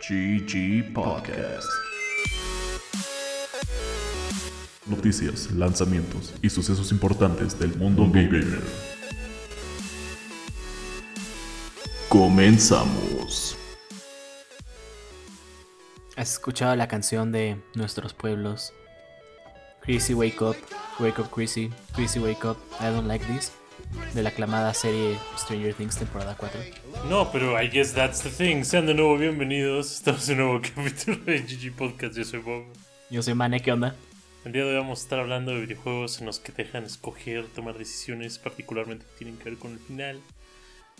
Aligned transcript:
GG 0.00 0.92
Podcast. 0.92 1.66
Noticias, 4.86 5.50
lanzamientos 5.50 6.34
y 6.40 6.48
sucesos 6.48 6.92
importantes 6.92 7.58
del 7.58 7.76
mundo 7.76 8.06
gamer. 8.06 8.62
Comenzamos. 12.08 13.56
¿Has 16.16 16.32
escuchado 16.32 16.74
la 16.76 16.86
canción 16.88 17.32
de 17.32 17.60
nuestros 17.74 18.14
pueblos? 18.14 18.72
Chrissy 19.82 20.14
Wake 20.14 20.40
Up, 20.42 20.56
Wake 21.00 21.20
Up 21.20 21.30
Chrissy, 21.30 21.70
Chrissy 21.94 22.20
Wake 22.20 22.46
Up, 22.46 22.56
I 22.80 22.84
Don't 22.84 23.08
Like 23.08 23.24
This, 23.26 23.52
de 24.14 24.22
la 24.22 24.30
aclamada 24.30 24.72
serie 24.74 25.18
Stranger 25.36 25.74
Things 25.74 25.96
temporada 25.96 26.36
4. 26.36 26.60
No, 27.06 27.30
pero 27.32 27.60
I 27.60 27.68
guess 27.68 27.94
that's 27.94 28.20
the 28.20 28.28
thing. 28.28 28.64
Sean 28.64 28.84
de 28.84 28.92
nuevo 28.92 29.16
bienvenidos. 29.16 29.92
Estamos 29.92 30.28
en 30.28 30.40
un 30.40 30.46
nuevo 30.46 30.62
capítulo 30.74 31.16
de 31.24 31.38
GG 31.38 31.74
Podcast. 31.74 32.14
Yo 32.16 32.24
soy 32.24 32.40
Bob. 32.40 32.64
Yo 33.08 33.22
soy 33.22 33.34
Mane, 33.34 33.60
¿qué 33.60 33.72
onda? 33.72 33.94
El 34.44 34.52
día 34.52 34.64
de 34.64 34.70
hoy 34.72 34.76
vamos 34.76 35.00
a 35.00 35.02
estar 35.04 35.18
hablando 35.18 35.52
de 35.52 35.60
videojuegos 35.62 36.20
en 36.20 36.26
los 36.26 36.38
que 36.38 36.52
te 36.52 36.64
dejan 36.64 36.84
escoger, 36.84 37.46
tomar 37.46 37.78
decisiones, 37.78 38.38
particularmente 38.38 39.06
que 39.06 39.24
tienen 39.24 39.38
que 39.38 39.44
ver 39.44 39.58
con 39.58 39.72
el 39.72 39.78
final. 39.78 40.20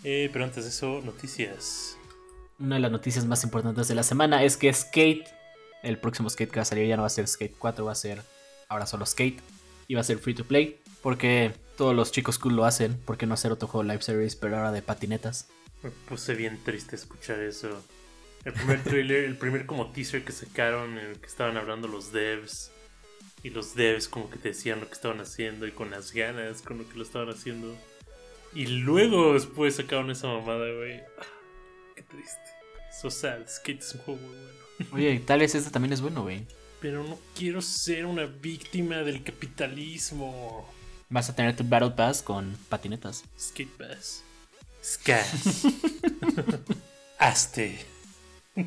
Eh, 0.02 0.30
pero 0.32 0.44
antes 0.44 0.64
de 0.64 0.70
eso, 0.70 1.02
noticias. 1.04 1.98
Una 2.58 2.76
de 2.76 2.80
las 2.80 2.90
noticias 2.90 3.26
más 3.26 3.44
importantes 3.44 3.88
de 3.88 3.94
la 3.94 4.02
semana 4.02 4.42
es 4.42 4.56
que 4.56 4.72
Skate, 4.72 5.28
el 5.82 5.98
próximo 5.98 6.30
Skate 6.30 6.50
que 6.50 6.56
va 6.60 6.62
a 6.62 6.66
salir 6.66 6.86
ya 6.86 6.96
no 6.96 7.02
va 7.02 7.08
a 7.08 7.10
ser 7.10 7.28
Skate 7.28 7.54
4, 7.58 7.84
va 7.84 7.92
a 7.92 7.96
ser 7.96 8.22
ahora 8.68 8.86
solo 8.86 9.04
Skate. 9.04 9.40
Y 9.88 9.94
va 9.94 10.00
a 10.00 10.04
ser 10.04 10.18
free 10.18 10.34
to 10.34 10.44
play, 10.44 10.80
porque 11.02 11.52
todos 11.76 11.94
los 11.94 12.12
chicos 12.12 12.38
cool 12.38 12.56
lo 12.56 12.64
hacen. 12.64 12.94
¿Por 13.04 13.16
qué 13.16 13.26
no 13.26 13.34
hacer 13.34 13.52
otro 13.52 13.68
juego 13.68 13.84
live 13.84 14.02
service, 14.02 14.36
pero 14.38 14.56
ahora 14.56 14.72
de 14.72 14.82
patinetas? 14.82 15.48
Me 15.82 15.90
puse 15.90 16.34
bien 16.34 16.58
triste 16.64 16.96
escuchar 16.96 17.40
eso. 17.40 17.82
El 18.44 18.52
primer 18.52 18.82
trailer, 18.82 19.24
el 19.24 19.36
primer 19.36 19.66
como 19.66 19.90
teaser 19.90 20.24
que 20.24 20.32
sacaron 20.32 20.98
en 20.98 21.06
el 21.06 21.18
que 21.18 21.26
estaban 21.26 21.56
hablando 21.56 21.88
los 21.88 22.12
devs. 22.12 22.70
Y 23.42 23.50
los 23.50 23.74
devs 23.74 24.08
como 24.08 24.30
que 24.30 24.38
te 24.38 24.48
decían 24.48 24.80
lo 24.80 24.86
que 24.86 24.94
estaban 24.94 25.20
haciendo 25.20 25.66
y 25.66 25.72
con 25.72 25.90
las 25.90 26.12
ganas 26.12 26.62
con 26.62 26.78
lo 26.78 26.88
que 26.88 26.96
lo 26.96 27.02
estaban 27.02 27.30
haciendo. 27.30 27.76
Y 28.54 28.66
luego 28.66 29.34
después 29.34 29.76
sacaron 29.76 30.10
esa 30.10 30.28
mamada, 30.28 30.72
güey. 30.72 31.00
Ah, 31.18 31.26
qué 31.94 32.02
triste. 32.02 32.38
So 33.00 33.10
sad. 33.10 33.46
Skate 33.48 33.80
es 33.80 33.94
un 33.94 34.00
juego 34.00 34.20
muy 34.20 34.36
bueno. 34.36 34.58
Oye, 34.92 35.20
tal 35.20 35.40
vez 35.40 35.54
este 35.54 35.70
también 35.70 35.92
es 35.92 36.00
bueno, 36.00 36.22
güey. 36.22 36.46
Pero 36.80 37.04
no 37.04 37.18
quiero 37.36 37.60
ser 37.60 38.06
una 38.06 38.24
víctima 38.24 38.98
del 38.98 39.22
capitalismo. 39.22 40.68
Vas 41.08 41.28
a 41.28 41.34
tener 41.34 41.56
tu 41.56 41.64
Battle 41.64 41.90
Pass 41.90 42.22
con 42.22 42.56
patinetas. 42.68 43.24
Skate 43.38 43.70
Pass. 43.76 44.24
Scats. 44.82 45.66
Aste. 47.18 47.78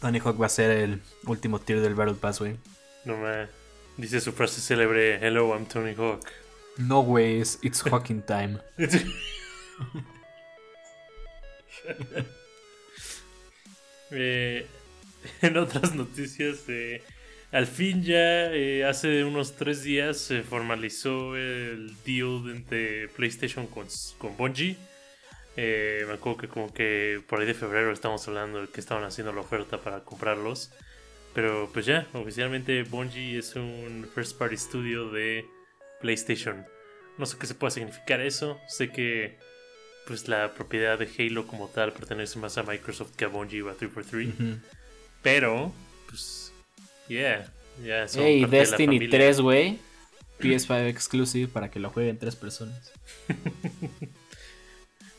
Tony 0.00 0.20
Hawk 0.20 0.40
va 0.40 0.46
a 0.46 0.50
ser 0.50 0.70
el 0.70 1.02
último 1.26 1.58
tier 1.58 1.80
del 1.80 1.94
Battle 1.94 2.14
Pass, 2.14 2.38
güey. 2.38 2.56
No 3.04 3.16
me. 3.16 3.48
Dice 3.96 4.20
su 4.20 4.32
frase 4.32 4.60
célebre: 4.60 5.18
Hello, 5.26 5.54
I'm 5.54 5.66
Tony 5.66 5.94
Hawk. 5.94 6.24
No, 6.76 7.02
güey, 7.02 7.40
It's 7.40 7.82
Hawking 7.82 8.22
Time. 8.22 8.58
Eh, 14.10 14.66
en 15.42 15.56
otras 15.58 15.94
noticias, 15.94 16.60
eh, 16.68 17.02
al 17.52 17.66
fin 17.66 18.02
ya 18.02 18.50
eh, 18.54 18.86
hace 18.86 19.22
unos 19.22 19.54
tres 19.56 19.82
días 19.82 20.16
se 20.16 20.42
formalizó 20.42 21.36
el 21.36 21.94
deal 22.06 22.50
entre 22.50 23.08
PlayStation 23.08 23.66
con, 23.66 23.86
con 24.16 24.34
Bungie. 24.36 24.78
Eh, 25.60 26.04
me 26.06 26.12
acuerdo 26.12 26.38
que 26.38 26.46
como 26.46 26.72
que 26.72 27.20
por 27.26 27.40
ahí 27.40 27.46
de 27.46 27.52
febrero 27.52 27.90
estamos 27.90 28.28
hablando 28.28 28.60
de 28.60 28.68
que 28.68 28.78
estaban 28.78 29.02
haciendo 29.02 29.32
la 29.32 29.40
oferta 29.40 29.82
para 29.82 30.04
comprarlos. 30.04 30.70
Pero 31.34 31.68
pues 31.72 31.84
ya, 31.84 32.06
oficialmente 32.12 32.84
Bungie 32.84 33.36
es 33.36 33.56
un 33.56 34.08
first 34.14 34.38
party 34.38 34.56
studio 34.56 35.10
de 35.10 35.44
PlayStation. 36.00 36.64
No 37.18 37.26
sé 37.26 37.38
qué 37.38 37.48
se 37.48 37.56
puede 37.56 37.72
significar 37.72 38.20
eso. 38.20 38.60
Sé 38.68 38.92
que 38.92 39.36
pues 40.06 40.28
la 40.28 40.54
propiedad 40.54 40.96
de 40.96 41.08
Halo 41.18 41.48
como 41.48 41.66
tal 41.66 41.92
pertenece 41.92 42.38
más 42.38 42.56
a 42.56 42.62
Microsoft 42.62 43.16
que 43.16 43.24
a 43.24 43.28
Bungie 43.28 43.62
o 43.62 43.68
a 43.68 43.74
343. 43.74 44.60
Pero, 45.22 45.72
pues, 46.06 46.52
yeah, 47.08 47.52
ya 47.84 48.06
son 48.06 48.22
Hey, 48.22 48.44
de 48.44 48.58
Destiny 48.58 48.98
familia. 48.98 49.10
3, 49.10 49.40
güey. 49.40 49.78
PS5 50.38 50.86
exclusive 50.86 51.48
para 51.48 51.68
que 51.68 51.80
lo 51.80 51.90
jueguen 51.90 52.16
tres 52.16 52.36
personas. 52.36 52.92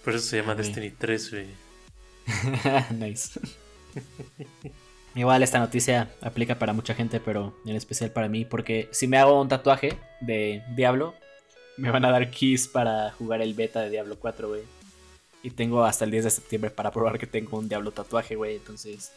Por 0.04 0.16
eso 0.16 0.26
se 0.26 0.38
llama. 0.38 0.56
Destiny 0.56 0.92
3, 0.92 1.32
güey. 1.32 1.48
nice. 2.98 3.40
Igual 5.16 5.44
esta 5.44 5.60
noticia 5.60 6.12
aplica 6.22 6.60
para 6.60 6.74
mucha 6.74 6.94
gente, 6.94 7.20
pero 7.20 7.58
en 7.66 7.76
especial 7.76 8.12
para 8.12 8.30
mí, 8.30 8.46
porque 8.46 8.88
si 8.92 9.08
me 9.08 9.18
hago 9.18 9.42
un 9.42 9.50
tatuaje 9.50 9.98
de 10.22 10.64
Diablo, 10.76 11.16
me 11.78 11.92
van 11.92 12.06
a 12.06 12.12
dar 12.12 12.30
keys 12.30 12.68
para 12.68 13.12
jugar 13.12 13.42
el 13.42 13.54
beta 13.54 13.82
de 13.82 13.90
Diablo 13.90 14.18
4, 14.20 14.48
güey. 14.48 14.62
Y 15.42 15.52
tengo 15.52 15.84
hasta 15.84 16.06
el 16.06 16.12
10 16.12 16.26
de 16.26 16.30
septiembre 16.30 16.70
para 16.70 16.92
probar 16.92 17.18
que 17.18 17.28
tengo 17.28 17.58
un 17.58 17.68
Diablo 17.70 17.92
tatuaje, 17.92 18.36
güey. 18.36 18.58
Entonces, 18.58 19.12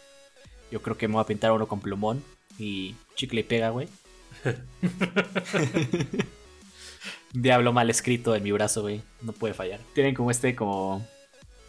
yo 0.70 0.80
creo 0.80 0.96
que 0.96 1.08
me 1.08 1.14
voy 1.14 1.22
a 1.22 1.26
pintar 1.26 1.52
uno 1.52 1.68
con 1.68 1.80
plumón 1.80 2.22
y 2.58 2.94
chicle 3.14 3.40
y 3.40 3.44
pega, 3.44 3.70
güey. 3.70 3.88
Diablo 7.32 7.72
mal 7.72 7.90
escrito 7.90 8.34
en 8.34 8.42
mi 8.42 8.52
brazo, 8.52 8.82
güey. 8.82 9.02
No 9.20 9.32
puede 9.32 9.54
fallar. 9.54 9.80
Tienen 9.94 10.14
como 10.14 10.30
este, 10.30 10.54
como, 10.54 11.06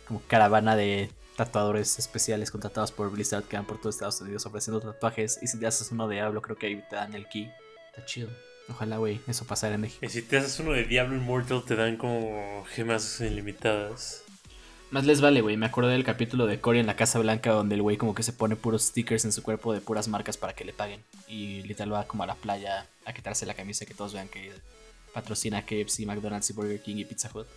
como 0.07 0.21
caravana 0.27 0.75
de 0.75 1.09
tatuadores 1.35 1.97
especiales 1.99 2.51
contratados 2.51 2.91
por 2.91 3.09
Blizzard 3.11 3.43
que 3.43 3.55
van 3.55 3.65
por 3.65 3.79
todo 3.79 3.89
Estados 3.89 4.21
Unidos 4.21 4.45
ofreciendo 4.45 4.81
tatuajes. 4.81 5.39
Y 5.41 5.47
si 5.47 5.59
te 5.59 5.67
haces 5.67 5.91
uno 5.91 6.07
de 6.07 6.15
Diablo, 6.15 6.41
creo 6.41 6.57
que 6.57 6.67
ahí 6.67 6.83
te 6.89 6.95
dan 6.95 7.13
el 7.15 7.27
key. 7.27 7.51
Está 7.91 8.05
chido. 8.05 8.29
Ojalá, 8.69 8.97
güey, 8.97 9.19
eso 9.27 9.45
pasara 9.45 9.75
en 9.75 9.81
México. 9.81 10.05
Y 10.05 10.09
si 10.09 10.21
te 10.21 10.37
haces 10.37 10.59
uno 10.59 10.71
de 10.71 10.85
Diablo 10.85 11.15
Immortal, 11.15 11.63
te 11.65 11.75
dan 11.75 11.97
como 11.97 12.63
gemas 12.69 13.19
ilimitadas. 13.19 14.23
Más 14.93 15.05
les 15.05 15.21
vale, 15.21 15.41
güey. 15.41 15.57
Me 15.57 15.65
acordé 15.65 15.91
del 15.91 16.03
capítulo 16.03 16.45
de 16.45 16.61
Cory 16.61 16.79
en 16.79 16.85
la 16.85 16.95
Casa 16.95 17.17
Blanca 17.19 17.51
donde 17.51 17.75
el 17.75 17.81
güey 17.81 17.97
como 17.97 18.13
que 18.13 18.21
se 18.21 18.31
pone 18.31 18.55
puros 18.55 18.83
stickers 18.83 19.25
en 19.25 19.31
su 19.31 19.41
cuerpo 19.41 19.73
de 19.73 19.81
puras 19.81 20.07
marcas 20.07 20.37
para 20.37 20.53
que 20.53 20.65
le 20.65 20.71
paguen. 20.71 21.01
Y 21.27 21.63
literal 21.63 21.93
va 21.93 22.05
como 22.05 22.23
a 22.23 22.27
la 22.27 22.35
playa 22.35 22.85
a 23.03 23.13
quitarse 23.13 23.47
la 23.47 23.55
camisa 23.55 23.83
y 23.83 23.87
que 23.87 23.95
todos 23.95 24.13
vean 24.13 24.27
que 24.27 24.51
patrocina 25.13 25.63
KFC, 25.65 26.05
McDonald's 26.05 26.49
y 26.49 26.53
Burger 26.53 26.81
King 26.81 26.97
y 26.97 27.05
Pizza 27.05 27.29
Hut. 27.33 27.47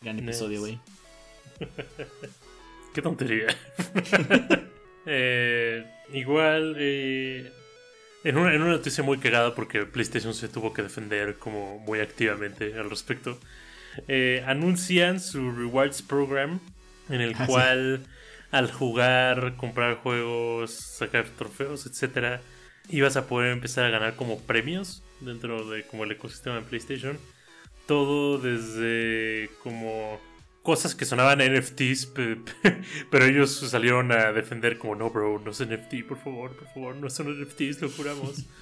Gran 0.00 0.18
episodio, 0.18 0.60
güey. 0.60 0.78
Qué 2.94 3.02
tontería. 3.02 3.46
Eh, 5.06 5.84
igual, 6.14 6.76
eh, 6.78 7.52
en, 8.24 8.38
una, 8.38 8.54
en 8.54 8.62
una 8.62 8.70
noticia 8.70 9.04
muy 9.04 9.18
cagada, 9.18 9.54
porque 9.54 9.84
PlayStation 9.84 10.32
se 10.32 10.48
tuvo 10.48 10.72
que 10.72 10.80
defender 10.80 11.34
como 11.34 11.78
muy 11.80 12.00
activamente 12.00 12.72
al 12.78 12.88
respecto, 12.88 13.38
eh, 14.08 14.42
anuncian 14.46 15.20
su 15.20 15.52
Rewards 15.52 16.00
Program, 16.00 16.58
en 17.10 17.20
el 17.20 17.34
Ah, 17.34 17.44
sí. 17.44 17.52
cual 17.52 18.06
al 18.50 18.72
jugar, 18.72 19.56
comprar 19.58 19.96
juegos, 19.96 20.70
sacar 20.70 21.26
trofeos, 21.36 21.84
etcétera, 21.84 22.40
ibas 22.88 23.18
a 23.18 23.26
poder 23.26 23.52
empezar 23.52 23.84
a 23.84 23.90
ganar 23.90 24.16
como 24.16 24.38
premios 24.40 25.02
dentro 25.24 25.68
de 25.68 25.84
como 25.86 26.04
el 26.04 26.12
ecosistema 26.12 26.56
de 26.56 26.62
PlayStation. 26.62 27.18
Todo 27.86 28.38
desde 28.38 29.50
como 29.62 30.20
cosas 30.62 30.94
que 30.94 31.04
sonaban 31.04 31.40
NFTs, 31.40 32.06
pe- 32.06 32.36
pe- 32.62 32.82
pero 33.10 33.26
ellos 33.26 33.54
salieron 33.54 34.10
a 34.12 34.32
defender 34.32 34.78
como 34.78 34.94
no, 34.94 35.10
bro, 35.10 35.38
no 35.44 35.50
es 35.50 35.60
NFT, 35.60 36.04
por 36.08 36.18
favor, 36.18 36.56
por 36.56 36.68
favor, 36.72 36.96
no 36.96 37.10
son 37.10 37.28
NFTs, 37.42 37.80
lo 37.82 37.90
juramos. 37.90 38.44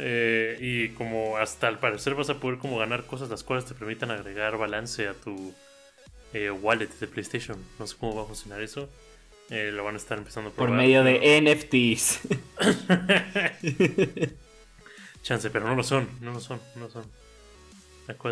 Eh, 0.00 0.58
y 0.60 0.88
como 0.90 1.38
hasta 1.38 1.66
al 1.66 1.80
parecer 1.80 2.14
vas 2.14 2.28
a 2.30 2.38
poder 2.38 2.58
como 2.58 2.78
ganar 2.78 3.06
cosas 3.06 3.30
las 3.30 3.42
cuales 3.42 3.64
te 3.64 3.74
permitan 3.74 4.12
agregar 4.12 4.56
balance 4.56 5.08
a 5.08 5.14
tu 5.14 5.52
eh, 6.34 6.50
wallet 6.50 6.88
de 7.00 7.06
PlayStation. 7.08 7.56
No 7.80 7.86
sé 7.86 7.96
cómo 7.98 8.14
va 8.14 8.22
a 8.22 8.26
funcionar 8.26 8.60
eso. 8.62 8.88
Eh, 9.50 9.70
lo 9.72 9.82
van 9.82 9.94
a 9.94 9.96
estar 9.96 10.16
empezando 10.18 10.50
a 10.50 10.52
Por 10.52 10.66
probar, 10.66 10.84
medio 10.84 11.02
pero- 11.02 11.18
de 11.18 11.40
NFTs. 11.40 12.20
Chance, 15.22 15.50
pero 15.50 15.66
no 15.66 15.74
lo 15.74 15.82
son, 15.82 16.08
no 16.20 16.32
lo 16.32 16.40
son, 16.40 16.60
no 16.74 16.82
lo 16.82 16.90
son. 16.90 17.04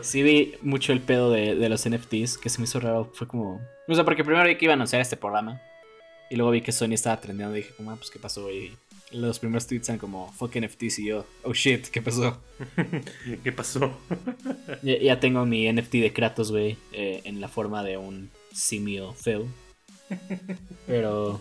Sí 0.02 0.22
vi 0.22 0.54
mucho 0.62 0.92
el 0.92 1.00
pedo 1.00 1.30
de, 1.30 1.54
de 1.54 1.68
los 1.68 1.88
NFTs, 1.88 2.38
que 2.38 2.48
se 2.48 2.58
me 2.58 2.64
hizo 2.64 2.80
raro. 2.80 3.10
Fue 3.12 3.26
como... 3.26 3.60
O 3.86 3.94
sea, 3.94 4.04
porque 4.04 4.24
primero 4.24 4.46
vi 4.46 4.56
que 4.56 4.64
iba 4.64 4.72
a 4.72 4.76
anunciar 4.76 5.02
este 5.02 5.16
programa. 5.16 5.60
Y 6.30 6.36
luego 6.36 6.50
vi 6.50 6.62
que 6.62 6.72
Sony 6.72 6.92
estaba 6.92 7.20
trendeando 7.20 7.56
y 7.56 7.60
dije, 7.60 7.74
como, 7.76 7.90
ah, 7.90 7.96
pues, 7.96 8.10
¿qué 8.10 8.18
pasó? 8.18 8.50
Y 8.50 8.74
los 9.12 9.38
primeros 9.38 9.66
tweets 9.66 9.88
eran 9.88 9.98
como, 9.98 10.32
fuck 10.32 10.56
NFTs. 10.56 11.00
Y 11.00 11.06
yo, 11.08 11.26
oh 11.44 11.52
shit, 11.52 11.88
¿qué 11.88 12.00
pasó? 12.00 12.40
¿Qué 13.44 13.52
pasó? 13.52 13.92
Ya, 14.82 14.98
ya 14.98 15.20
tengo 15.20 15.44
mi 15.46 15.70
NFT 15.70 15.92
de 15.94 16.12
Kratos, 16.12 16.50
güey, 16.50 16.76
eh, 16.92 17.20
en 17.24 17.40
la 17.40 17.48
forma 17.48 17.82
de 17.82 17.96
un 17.96 18.30
simio 18.52 19.12
feo. 19.14 19.46
Pero 20.86 21.40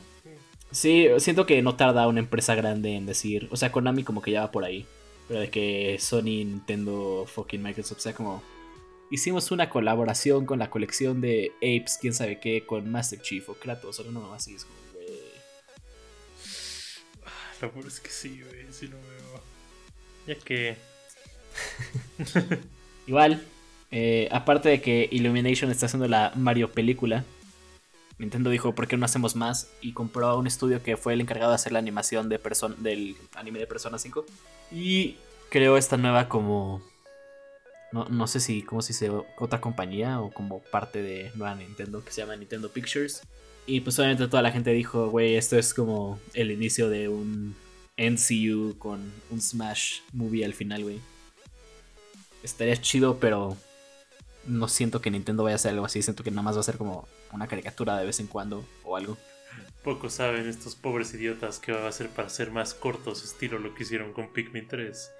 sí, 0.72 1.08
siento 1.18 1.46
que 1.46 1.62
no 1.62 1.76
tarda 1.76 2.08
una 2.08 2.20
empresa 2.20 2.56
grande 2.56 2.96
en 2.96 3.06
decir, 3.06 3.48
o 3.52 3.58
sea, 3.58 3.72
Konami 3.72 4.04
como 4.04 4.22
que 4.22 4.32
ya 4.32 4.42
va 4.42 4.52
por 4.52 4.64
ahí. 4.64 4.86
Pero 5.28 5.40
de 5.40 5.50
que 5.50 5.98
Sony, 6.00 6.46
Nintendo, 6.46 7.26
fucking 7.28 7.62
Microsoft 7.62 8.00
sea 8.00 8.14
como, 8.14 8.44
hicimos 9.10 9.52
una 9.52 9.70
colaboración 9.70 10.46
con 10.46 10.60
la 10.60 10.70
colección 10.70 11.22
de 11.22 11.52
Apes, 11.58 11.98
quién 12.00 12.14
sabe 12.14 12.40
qué, 12.40 12.66
con 12.66 12.92
Master 12.92 13.22
Chief 13.22 13.48
o 13.50 13.56
Kratos 13.56 14.00
o 14.00 14.12
no 14.12 14.22
más 14.22 14.44
así, 14.44 14.56
es 14.56 14.66
como, 14.66 14.78
güey. 14.94 15.08
chavos, 17.60 17.86
es 17.86 18.00
que 18.00 18.10
sí, 18.10 18.42
güey, 18.42 18.66
sí 18.72 18.88
lo 18.88 18.98
veo. 18.98 19.42
Ya 20.28 20.36
que. 20.36 20.78
Igual, 23.08 23.44
eh, 23.92 24.28
aparte 24.32 24.70
de 24.70 24.82
que 24.82 25.08
Illumination 25.12 25.72
está 25.72 25.86
haciendo 25.86 26.08
la 26.08 26.32
Mario 26.36 26.72
película, 26.72 27.24
Nintendo 28.18 28.50
dijo, 28.50 28.74
¿por 28.74 28.88
qué 28.88 28.98
no 28.98 29.06
hacemos 29.06 29.36
más? 29.36 29.70
Y 29.82 29.94
compró 29.94 30.28
a 30.28 30.38
un 30.38 30.48
estudio 30.48 30.82
que 30.82 30.98
fue 30.98 31.14
el 31.14 31.22
encargado 31.22 31.52
de 31.52 31.56
hacer 31.56 31.72
la 31.72 31.80
animación 31.80 32.30
de 32.30 32.40
del 32.78 33.16
anime 33.36 33.60
de 33.60 33.68
Persona 33.68 33.98
5. 33.98 34.26
Y 34.72 35.18
creó 35.50 35.78
esta 35.78 35.98
nueva 35.98 36.30
como... 36.30 36.82
No, 37.92 38.06
no 38.10 38.28
sé 38.28 38.40
si, 38.40 38.62
¿cómo 38.62 38.82
se 38.82 38.94
dice? 38.94 39.12
Otra 39.38 39.62
compañía 39.62 40.20
o 40.20 40.32
como 40.32 40.62
parte 40.64 41.02
de 41.02 41.32
nueva 41.36 41.56
Nintendo 41.56 42.04
que 42.04 42.12
se 42.12 42.22
llama 42.22 42.36
Nintendo 42.36 42.70
Pictures. 42.70 43.22
Y 43.68 43.82
pues 43.82 43.98
obviamente 44.00 44.28
toda 44.28 44.42
la 44.42 44.52
gente 44.52 44.72
dijo, 44.72 45.10
güey, 45.10 45.36
esto 45.36 45.58
es 45.58 45.74
como 45.74 46.20
el 46.34 46.52
inicio 46.52 46.90
de 46.90 47.10
un 47.10 47.56
NCU 47.98 48.78
con 48.78 49.12
un 49.30 49.42
Smash 49.42 50.02
movie 50.14 50.46
al 50.46 50.54
final, 50.54 50.84
güey. 50.84 51.00
Estaría 52.44 52.80
chido, 52.80 53.18
pero 53.20 53.58
no 54.48 54.68
siento 54.68 55.02
que 55.02 55.12
Nintendo 55.12 55.44
vaya 55.44 55.56
a 55.56 55.58
hacer 55.58 55.72
algo 55.72 55.86
así. 55.86 56.02
Siento 56.02 56.24
que 56.24 56.32
nada 56.32 56.44
más 56.44 56.56
va 56.56 56.62
a 56.62 56.64
ser 56.64 56.78
como 56.78 57.08
una 57.32 57.48
caricatura 57.48 57.98
de 57.98 58.06
vez 58.06 58.20
en 58.20 58.28
cuando 58.28 58.66
o 58.84 58.98
algo. 58.98 59.18
Poco 59.84 60.10
saben 60.10 60.48
estos 60.48 60.76
pobres 60.76 61.14
idiotas 61.14 61.60
que 61.60 61.72
va 61.72 61.88
a 61.88 61.92
ser 61.92 62.10
para 62.10 62.30
ser 62.30 62.52
más 62.52 62.74
cortos, 62.74 63.24
estilo 63.24 63.60
lo 63.60 63.76
que 63.76 63.84
hicieron 63.84 64.14
con 64.14 64.34
Pikmin 64.34 64.68
3. 64.68 65.12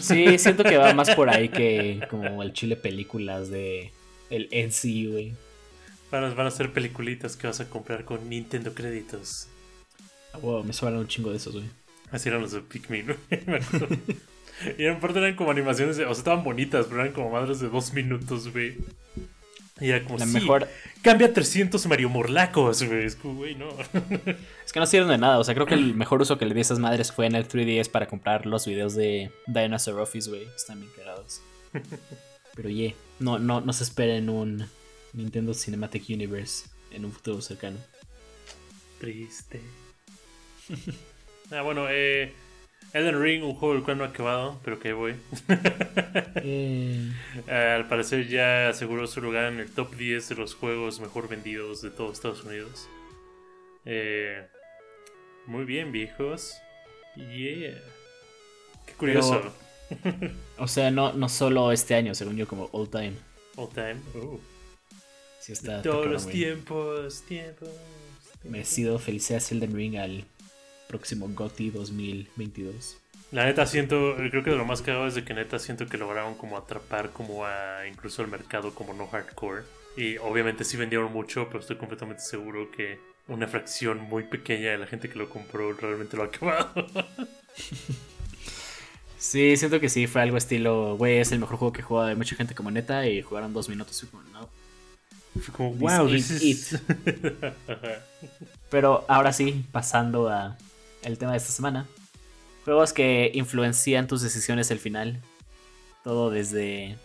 Sí, 0.00 0.38
siento 0.38 0.64
que 0.64 0.76
va 0.76 0.92
más 0.92 1.14
por 1.14 1.30
ahí 1.30 1.48
que 1.48 2.00
como 2.10 2.42
el 2.42 2.52
chile 2.52 2.76
películas 2.76 3.48
de 3.48 3.92
el 4.30 4.48
NC, 4.50 5.10
güey. 5.12 5.32
Van, 6.10 6.34
van 6.34 6.46
a 6.46 6.50
ser 6.50 6.72
peliculitas 6.72 7.36
que 7.36 7.46
vas 7.46 7.60
a 7.60 7.68
comprar 7.68 8.04
con 8.04 8.28
Nintendo 8.28 8.74
créditos. 8.74 9.46
Wow, 10.42 10.64
me 10.64 10.72
sobran 10.72 10.98
un 10.98 11.08
chingo 11.08 11.30
de 11.30 11.36
esos, 11.36 11.54
güey. 11.54 11.66
Así 12.10 12.28
eran 12.28 12.42
los 12.42 12.52
de 12.52 12.60
Pikmin, 12.60 13.06
güey. 13.30 13.58
Y 14.78 14.84
en 14.84 15.00
parte 15.00 15.18
eran 15.18 15.36
como 15.36 15.50
animaciones, 15.50 15.96
o 15.98 15.98
sea, 15.98 16.10
estaban 16.10 16.44
bonitas, 16.44 16.86
pero 16.86 17.02
eran 17.02 17.12
como 17.12 17.30
madres 17.30 17.60
de 17.60 17.68
dos 17.68 17.92
minutos, 17.92 18.52
güey. 18.52 18.76
Y 19.80 19.90
era 19.90 20.02
como, 20.02 20.18
la 20.18 20.26
mejor... 20.26 20.68
cambia 21.02 21.32
300 21.32 21.86
Mario 21.86 22.08
Morlacos, 22.08 22.82
güey. 22.82 23.04
Es 23.04 23.14
como, 23.14 23.34
güey, 23.36 23.54
no. 23.54 23.68
es 24.64 24.72
que 24.72 24.80
no 24.80 24.86
sirven 24.86 25.08
de 25.08 25.18
nada. 25.18 25.38
O 25.38 25.44
sea, 25.44 25.54
creo 25.54 25.66
que 25.66 25.74
el 25.74 25.94
mejor 25.94 26.20
uso 26.20 26.36
que 26.36 26.46
le 26.46 26.54
di 26.54 26.60
a 26.60 26.62
esas 26.62 26.80
madres 26.80 27.12
fue 27.12 27.26
en 27.26 27.36
el 27.36 27.46
3DS 27.46 27.88
para 27.90 28.06
comprar 28.06 28.46
los 28.46 28.66
videos 28.66 28.94
de 28.94 29.30
Dinosaur 29.46 30.00
Office, 30.00 30.28
güey. 30.28 30.48
Están 30.56 30.80
bien 30.80 30.92
cagados. 30.96 31.42
Pero, 32.56 32.68
yeah, 32.70 32.92
no, 33.20 33.38
no, 33.38 33.60
no 33.60 33.72
se 33.72 33.84
esperen 33.84 34.28
un 34.28 34.66
Nintendo 35.12 35.54
Cinematic 35.54 36.08
Universe 36.08 36.68
en 36.90 37.04
un 37.04 37.12
futuro 37.12 37.40
cercano. 37.40 37.78
Triste. 38.98 39.60
ah, 41.52 41.62
bueno, 41.62 41.86
eh... 41.88 42.32
Elden 42.92 43.20
Ring, 43.20 43.44
un 43.44 43.54
juego 43.54 43.74
del 43.74 43.84
cual 43.84 43.98
no 43.98 44.04
ha 44.04 44.08
acabado, 44.08 44.58
pero 44.64 44.78
que 44.78 44.92
voy. 44.92 45.14
Eh. 46.40 47.10
Al 47.48 47.88
parecer 47.88 48.28
ya 48.28 48.68
aseguró 48.68 49.06
su 49.06 49.20
lugar 49.20 49.52
en 49.52 49.60
el 49.60 49.70
top 49.70 49.94
10 49.96 50.30
de 50.30 50.34
los 50.36 50.54
juegos 50.54 51.00
mejor 51.00 51.28
vendidos 51.28 51.82
de 51.82 51.90
todo 51.90 52.12
Estados 52.12 52.44
Unidos. 52.44 52.88
Eh, 53.84 54.46
muy 55.46 55.64
bien, 55.64 55.92
viejos. 55.92 56.54
Yeah. 57.16 57.82
Qué 58.86 58.92
curioso. 58.96 59.52
o 60.58 60.68
sea, 60.68 60.90
no, 60.90 61.12
no 61.12 61.28
solo 61.28 61.72
este 61.72 61.94
año, 61.94 62.14
según 62.14 62.36
yo, 62.36 62.46
como 62.46 62.68
all 62.72 62.88
time. 62.88 63.14
All 63.56 63.68
time. 63.68 63.96
Uh. 64.14 64.38
Sí 65.40 65.52
está, 65.52 65.82
todos 65.82 66.06
los 66.06 66.26
tiempos, 66.26 67.22
tiempos, 67.22 67.70
Me 68.44 68.60
he 68.60 68.64
sido 68.64 68.98
felicidades 68.98 69.50
Elden 69.52 69.74
Ring 69.74 69.96
al 69.96 70.24
próximo 70.88 71.28
GOTY 71.28 71.70
2022. 71.70 72.98
La 73.30 73.44
neta 73.44 73.66
siento, 73.66 74.16
creo 74.16 74.42
que 74.42 74.50
de 74.50 74.56
lo 74.56 74.64
más 74.64 74.80
cagado 74.80 75.06
es 75.06 75.14
de 75.14 75.22
que 75.22 75.34
neta 75.34 75.58
siento 75.58 75.86
que 75.86 75.98
lograron 75.98 76.34
como 76.34 76.56
atrapar 76.56 77.10
como 77.10 77.44
a 77.44 77.86
incluso 77.86 78.22
el 78.22 78.28
mercado 78.28 78.74
como 78.74 78.94
no 78.94 79.06
hardcore. 79.06 79.64
Y 79.96 80.16
obviamente 80.18 80.64
sí 80.64 80.76
vendieron 80.76 81.12
mucho, 81.12 81.46
pero 81.48 81.60
estoy 81.60 81.76
completamente 81.76 82.22
seguro 82.22 82.70
que 82.70 82.98
una 83.26 83.46
fracción 83.46 84.00
muy 84.00 84.24
pequeña 84.24 84.70
de 84.70 84.78
la 84.78 84.86
gente 84.86 85.10
que 85.10 85.18
lo 85.18 85.28
compró 85.28 85.72
realmente 85.74 86.16
lo 86.16 86.22
ha 86.22 86.26
acabado. 86.26 86.86
sí, 89.18 89.56
siento 89.58 89.78
que 89.80 89.90
sí, 89.90 90.06
fue 90.06 90.22
algo 90.22 90.38
estilo, 90.38 90.96
güey, 90.96 91.18
es 91.18 91.30
el 91.30 91.38
mejor 91.38 91.58
juego 91.58 91.72
que 91.72 91.80
he 91.80 91.84
jugado 91.84 92.08
de 92.08 92.14
mucha 92.14 92.34
gente 92.34 92.54
como 92.54 92.70
neta 92.70 93.06
y 93.06 93.20
jugaron 93.20 93.52
dos 93.52 93.68
minutos 93.68 94.02
y 94.02 94.06
como, 94.06 94.22
no. 94.30 94.48
Fue 95.38 95.52
como, 95.52 95.72
wow, 95.74 96.08
this, 96.08 96.30
is... 96.42 96.80
Pero 98.70 99.04
ahora 99.08 99.32
sí, 99.32 99.64
pasando 99.70 100.28
a 100.28 100.56
el 101.02 101.18
tema 101.18 101.32
de 101.32 101.38
esta 101.38 101.52
semana. 101.52 101.86
Juegos 102.64 102.92
que 102.92 103.30
influencian 103.34 104.06
tus 104.06 104.22
decisiones 104.22 104.70
al 104.70 104.78
final. 104.78 105.20
Todo 106.04 106.30
desde 106.30 106.96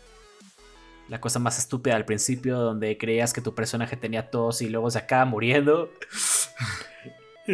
la 1.09 1.19
cosa 1.21 1.39
más 1.39 1.57
estúpida 1.57 1.95
al 1.95 2.05
principio, 2.05 2.57
donde 2.57 2.97
creías 2.97 3.33
que 3.33 3.41
tu 3.41 3.53
personaje 3.53 3.97
tenía 3.97 4.29
tos 4.29 4.61
y 4.61 4.69
luego 4.69 4.89
se 4.91 4.99
acaba 4.99 5.25
muriendo. 5.25 5.91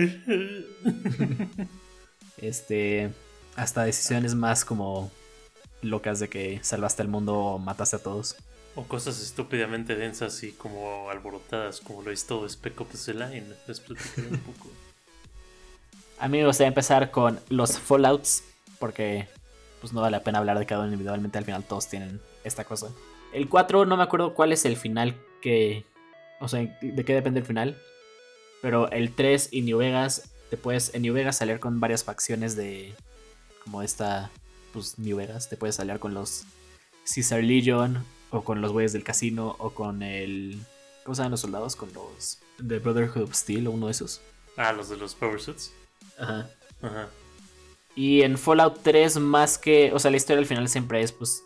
este. 2.37 3.11
Hasta 3.55 3.83
decisiones 3.83 4.35
más 4.35 4.63
como 4.63 5.11
locas 5.81 6.19
de 6.19 6.29
que 6.29 6.59
salvaste 6.63 7.01
el 7.01 7.09
mundo 7.09 7.37
o 7.37 7.59
mataste 7.59 7.97
a 7.97 7.99
todos. 7.99 8.37
O 8.75 8.83
cosas 8.83 9.21
estúpidamente 9.21 9.95
densas 9.95 10.41
y 10.43 10.51
como 10.53 11.09
alborotadas, 11.09 11.81
como 11.81 12.01
lo 12.01 12.11
es 12.11 12.25
todo 12.25 12.47
Spec 12.47 12.79
Ops 12.79 13.05
The 13.05 13.13
Line. 13.15 13.47
Les 13.67 13.79
platicaré 13.81 14.29
un 14.29 14.39
poco. 14.39 14.69
A 16.19 16.27
mí 16.27 16.37
me 16.37 16.45
gustaría 16.45 16.67
empezar 16.67 17.11
con 17.11 17.39
los 17.49 17.79
Fallouts, 17.79 18.43
porque 18.77 19.27
pues 19.79 19.93
no 19.93 20.01
vale 20.01 20.17
la 20.17 20.23
pena 20.23 20.39
hablar 20.39 20.59
de 20.59 20.65
cada 20.65 20.81
uno 20.81 20.91
individualmente, 20.91 21.37
al 21.37 21.45
final 21.45 21.63
todos 21.63 21.87
tienen 21.87 22.19
esta 22.43 22.65
cosa. 22.65 22.89
El 23.31 23.47
4 23.47 23.85
no 23.85 23.95
me 23.95 24.03
acuerdo 24.03 24.33
cuál 24.33 24.51
es 24.51 24.65
el 24.65 24.75
final 24.75 25.15
que... 25.41 25.85
O 26.41 26.47
sea, 26.47 26.61
de 26.81 27.05
qué 27.05 27.13
depende 27.13 27.39
el 27.39 27.45
final. 27.45 27.81
Pero 28.61 28.91
el 28.91 29.15
3 29.15 29.49
y 29.51 29.61
New 29.61 29.77
Vegas, 29.77 30.29
te 30.49 30.57
puedes 30.57 30.93
en 30.93 31.03
New 31.03 31.13
Vegas 31.13 31.37
salir 31.37 31.59
con 31.59 31.79
varias 31.79 32.03
facciones 32.03 32.55
de... 32.55 32.93
Como 33.63 33.81
esta, 33.81 34.29
pues 34.73 34.99
New 34.99 35.17
Vegas, 35.17 35.47
te 35.47 35.57
puedes 35.57 35.75
salir 35.75 35.99
con 35.99 36.13
los 36.13 36.43
Caesar 37.13 37.43
Legion, 37.43 38.03
o 38.31 38.43
con 38.43 38.61
los 38.61 38.71
güeyes 38.71 38.93
del 38.93 39.03
casino, 39.03 39.55
o 39.59 39.69
con 39.71 40.03
el... 40.03 40.59
¿Cómo 41.03 41.15
se 41.15 41.19
llaman 41.19 41.31
los 41.31 41.41
soldados? 41.41 41.75
Con 41.75 41.93
los... 41.93 42.39
The 42.57 42.79
Brotherhood 42.79 43.23
of 43.23 43.33
Steel, 43.33 43.67
o 43.67 43.71
uno 43.71 43.85
de 43.85 43.93
esos. 43.93 44.21
Ah, 44.57 44.73
los 44.73 44.89
de 44.89 44.97
los 44.97 45.15
Power 45.15 45.39
Suits. 45.39 45.71
Ajá. 46.19 46.49
Ajá. 46.81 47.07
Y 47.95 48.21
en 48.21 48.37
Fallout 48.37 48.79
3, 48.83 49.17
más 49.17 49.57
que. 49.57 49.91
O 49.93 49.99
sea, 49.99 50.11
la 50.11 50.17
historia 50.17 50.39
al 50.39 50.45
final 50.45 50.67
siempre 50.69 51.01
es, 51.01 51.11
pues. 51.11 51.43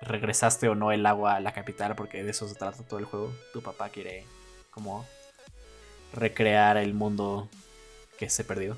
Regresaste 0.00 0.68
o 0.68 0.74
no 0.74 0.92
el 0.92 1.06
agua 1.06 1.36
a 1.36 1.40
la 1.40 1.54
capital, 1.54 1.94
porque 1.94 2.22
de 2.22 2.30
eso 2.30 2.46
se 2.46 2.54
trata 2.54 2.82
todo 2.82 2.98
el 2.98 3.06
juego. 3.06 3.32
Tu 3.52 3.62
papá 3.62 3.88
quiere, 3.88 4.24
como. 4.70 5.06
Recrear 6.12 6.76
el 6.76 6.94
mundo 6.94 7.48
que 8.18 8.30
se 8.30 8.44
perdió. 8.44 8.76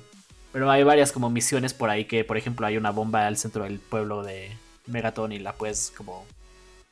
Pero 0.53 0.71
hay 0.71 0.83
varias 0.83 1.11
como 1.11 1.29
misiones 1.29 1.73
por 1.73 1.89
ahí 1.89 2.05
que, 2.05 2.23
por 2.23 2.37
ejemplo, 2.37 2.65
hay 2.65 2.77
una 2.77 2.91
bomba 2.91 3.27
al 3.27 3.37
centro 3.37 3.63
del 3.65 3.79
pueblo 3.79 4.23
de 4.23 4.57
Megaton 4.87 5.31
y 5.31 5.39
la 5.39 5.53
puedes 5.53 5.91
como 5.95 6.25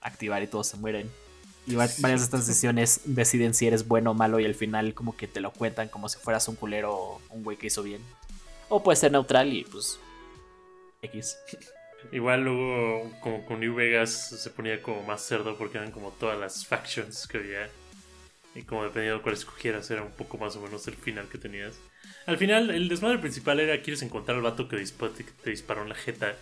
activar 0.02 0.44
y 0.44 0.48
todos 0.48 0.68
se 0.68 0.78
mueren. 0.78 1.10
Y 1.68 1.76
varias 1.76 2.02
de 2.02 2.16
estas 2.16 2.46
decisiones 2.46 3.02
deciden 3.06 3.54
si 3.54 3.66
eres 3.66 3.88
bueno 3.88 4.12
o 4.12 4.14
malo 4.14 4.40
y 4.40 4.46
al 4.46 4.56
final 4.56 4.94
como 4.94 5.18
que 5.18 5.28
te 5.28 5.40
lo 5.40 5.52
cuentan 5.52 5.90
como 5.90 6.10
si 6.10 6.20
fueras 6.20 6.48
un 6.48 6.56
culero 6.56 6.94
o 6.94 7.22
un 7.30 7.44
güey 7.44 7.58
que 7.58 7.68
hizo 7.68 7.82
bien. 7.82 8.02
O 8.70 8.84
puede 8.84 8.96
ser 8.96 9.12
neutral 9.12 9.52
y 9.52 9.64
pues 9.64 10.00
X. 11.02 11.38
Igual 12.12 12.44
luego 12.44 13.12
como 13.22 13.46
con 13.46 13.60
New 13.60 13.74
Vegas 13.74 14.12
se 14.12 14.50
ponía 14.52 14.82
como 14.82 15.02
más 15.04 15.22
cerdo 15.22 15.58
porque 15.58 15.78
eran 15.78 15.92
como 15.92 16.12
todas 16.12 16.40
las 16.40 16.66
factions 16.66 17.28
que 17.28 17.38
había. 17.38 17.70
Y 18.54 18.62
como 18.62 18.84
dependiendo 18.84 19.18
de 19.18 19.24
cuál 19.24 19.36
escogieras 19.36 19.90
era 19.92 20.02
un 20.02 20.12
poco 20.12 20.38
más 20.38 20.56
o 20.56 20.62
menos 20.62 20.88
el 20.88 20.96
final 20.96 21.28
que 21.28 21.38
tenías. 21.38 21.76
Al 22.26 22.38
final 22.38 22.70
el 22.70 22.88
desmadre 22.90 23.18
principal 23.18 23.60
era 23.60 23.82
quieres 23.82 24.02
encontrar 24.02 24.38
al 24.38 24.44
vato 24.44 24.68
que 24.68 24.78
te 24.78 25.50
disparó 25.50 25.82
en 25.84 25.90
la 25.90 25.96
jeta. 25.96 26.36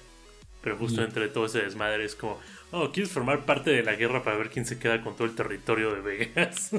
Pero 0.63 0.77
justo 0.77 1.03
entre 1.03 1.27
todo 1.27 1.45
ese 1.45 1.61
desmadre 1.61 2.05
es 2.05 2.15
como, 2.15 2.39
Oh, 2.75 2.91
¿quieres 2.91 3.11
formar 3.11 3.45
parte 3.45 3.69
de 3.69 3.83
la 3.83 3.93
guerra 3.93 4.23
para 4.23 4.35
ver 4.35 4.49
quién 4.49 4.65
se 4.65 4.79
queda 4.79 5.03
con 5.03 5.15
todo 5.15 5.27
el 5.27 5.35
territorio 5.35 5.93
de 5.93 6.01
Vegas? 6.01 6.71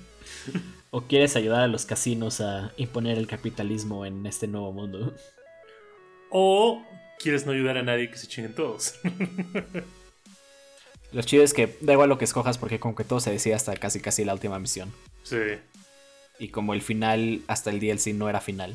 ¿O 0.90 1.02
quieres 1.02 1.36
ayudar 1.36 1.60
a 1.60 1.68
los 1.68 1.86
casinos 1.86 2.40
a 2.40 2.72
imponer 2.76 3.18
el 3.18 3.28
capitalismo 3.28 4.04
en 4.04 4.26
este 4.26 4.48
nuevo 4.48 4.72
mundo? 4.72 5.14
¿O 6.28 6.84
quieres 7.20 7.46
no 7.46 7.52
ayudar 7.52 7.78
a 7.78 7.84
nadie 7.84 8.10
que 8.10 8.16
se 8.16 8.26
chinguen 8.26 8.56
todos? 8.56 8.96
Lo 11.12 11.22
chido 11.22 11.44
es 11.44 11.54
que 11.54 11.76
da 11.82 11.92
igual 11.92 12.08
lo 12.08 12.16
que 12.16 12.24
escojas 12.24 12.56
porque 12.56 12.80
como 12.80 12.96
que 12.96 13.04
todo 13.04 13.20
se 13.20 13.30
decía 13.30 13.54
hasta 13.54 13.76
casi 13.76 14.00
casi 14.00 14.24
la 14.24 14.32
última 14.32 14.58
misión. 14.58 14.90
Sí. 15.24 15.36
Y 16.38 16.48
como 16.48 16.72
el 16.72 16.80
final 16.80 17.42
hasta 17.46 17.70
el 17.70 17.78
DLC 17.78 18.14
no 18.14 18.30
era 18.30 18.40
final. 18.40 18.74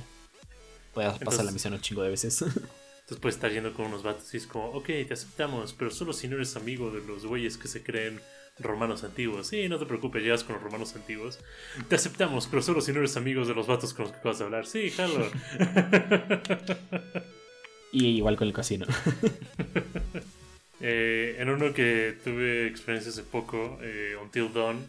Puedes 0.94 1.18
pasar 1.18 1.46
la 1.46 1.52
misión 1.52 1.74
un 1.74 1.82
chingo 1.82 2.04
de 2.04 2.10
veces. 2.10 2.46
Entonces 3.08 3.22
puedes 3.22 3.36
estar 3.36 3.54
yendo 3.54 3.74
con 3.74 3.86
unos 3.86 4.04
vatos 4.04 4.34
y 4.34 4.38
es 4.38 4.48
como, 4.48 4.66
ok, 4.72 4.86
te 4.86 5.14
aceptamos, 5.14 5.72
pero 5.72 5.92
solo 5.92 6.12
si 6.12 6.28
no 6.28 6.36
eres 6.36 6.58
amigo 6.58 6.92
de 6.92 7.00
los 7.08 7.26
güeyes 7.26 7.58
que 7.58 7.70
se 7.70 7.82
creen 7.82 8.20
romanos 8.60 9.06
antiguos. 9.06 9.48
Sí, 9.48 9.70
no 9.70 9.80
te 9.80 9.86
preocupes, 9.86 10.22
llegas 10.22 10.44
con 10.44 10.56
los 10.56 10.64
romanos 10.64 10.94
antiguos. 10.94 11.40
Te 11.88 11.96
aceptamos, 11.96 12.48
pero 12.48 12.62
solo 12.62 12.82
si 12.82 12.92
no 12.92 13.00
eres 13.00 13.16
amigos 13.16 13.48
de 13.48 13.56
los 13.56 13.66
vatos 13.66 13.94
con 13.94 14.04
los 14.04 14.12
que 14.12 14.20
acabas 14.20 14.40
de 14.40 14.44
hablar. 14.44 14.66
Sí, 14.66 14.90
jalo. 14.90 15.26
Y 17.94 18.18
igual 18.18 18.36
con 18.36 18.50
el 18.50 18.54
casino. 18.54 18.86
Eh, 20.80 21.38
en 21.40 21.50
uno 21.50 21.74
que 21.74 22.16
tuve 22.24 22.68
experiencia 22.68 23.12
hace 23.12 23.24
poco, 23.24 23.80
eh, 23.82 24.16
Until 24.22 24.54
Dawn, 24.54 24.86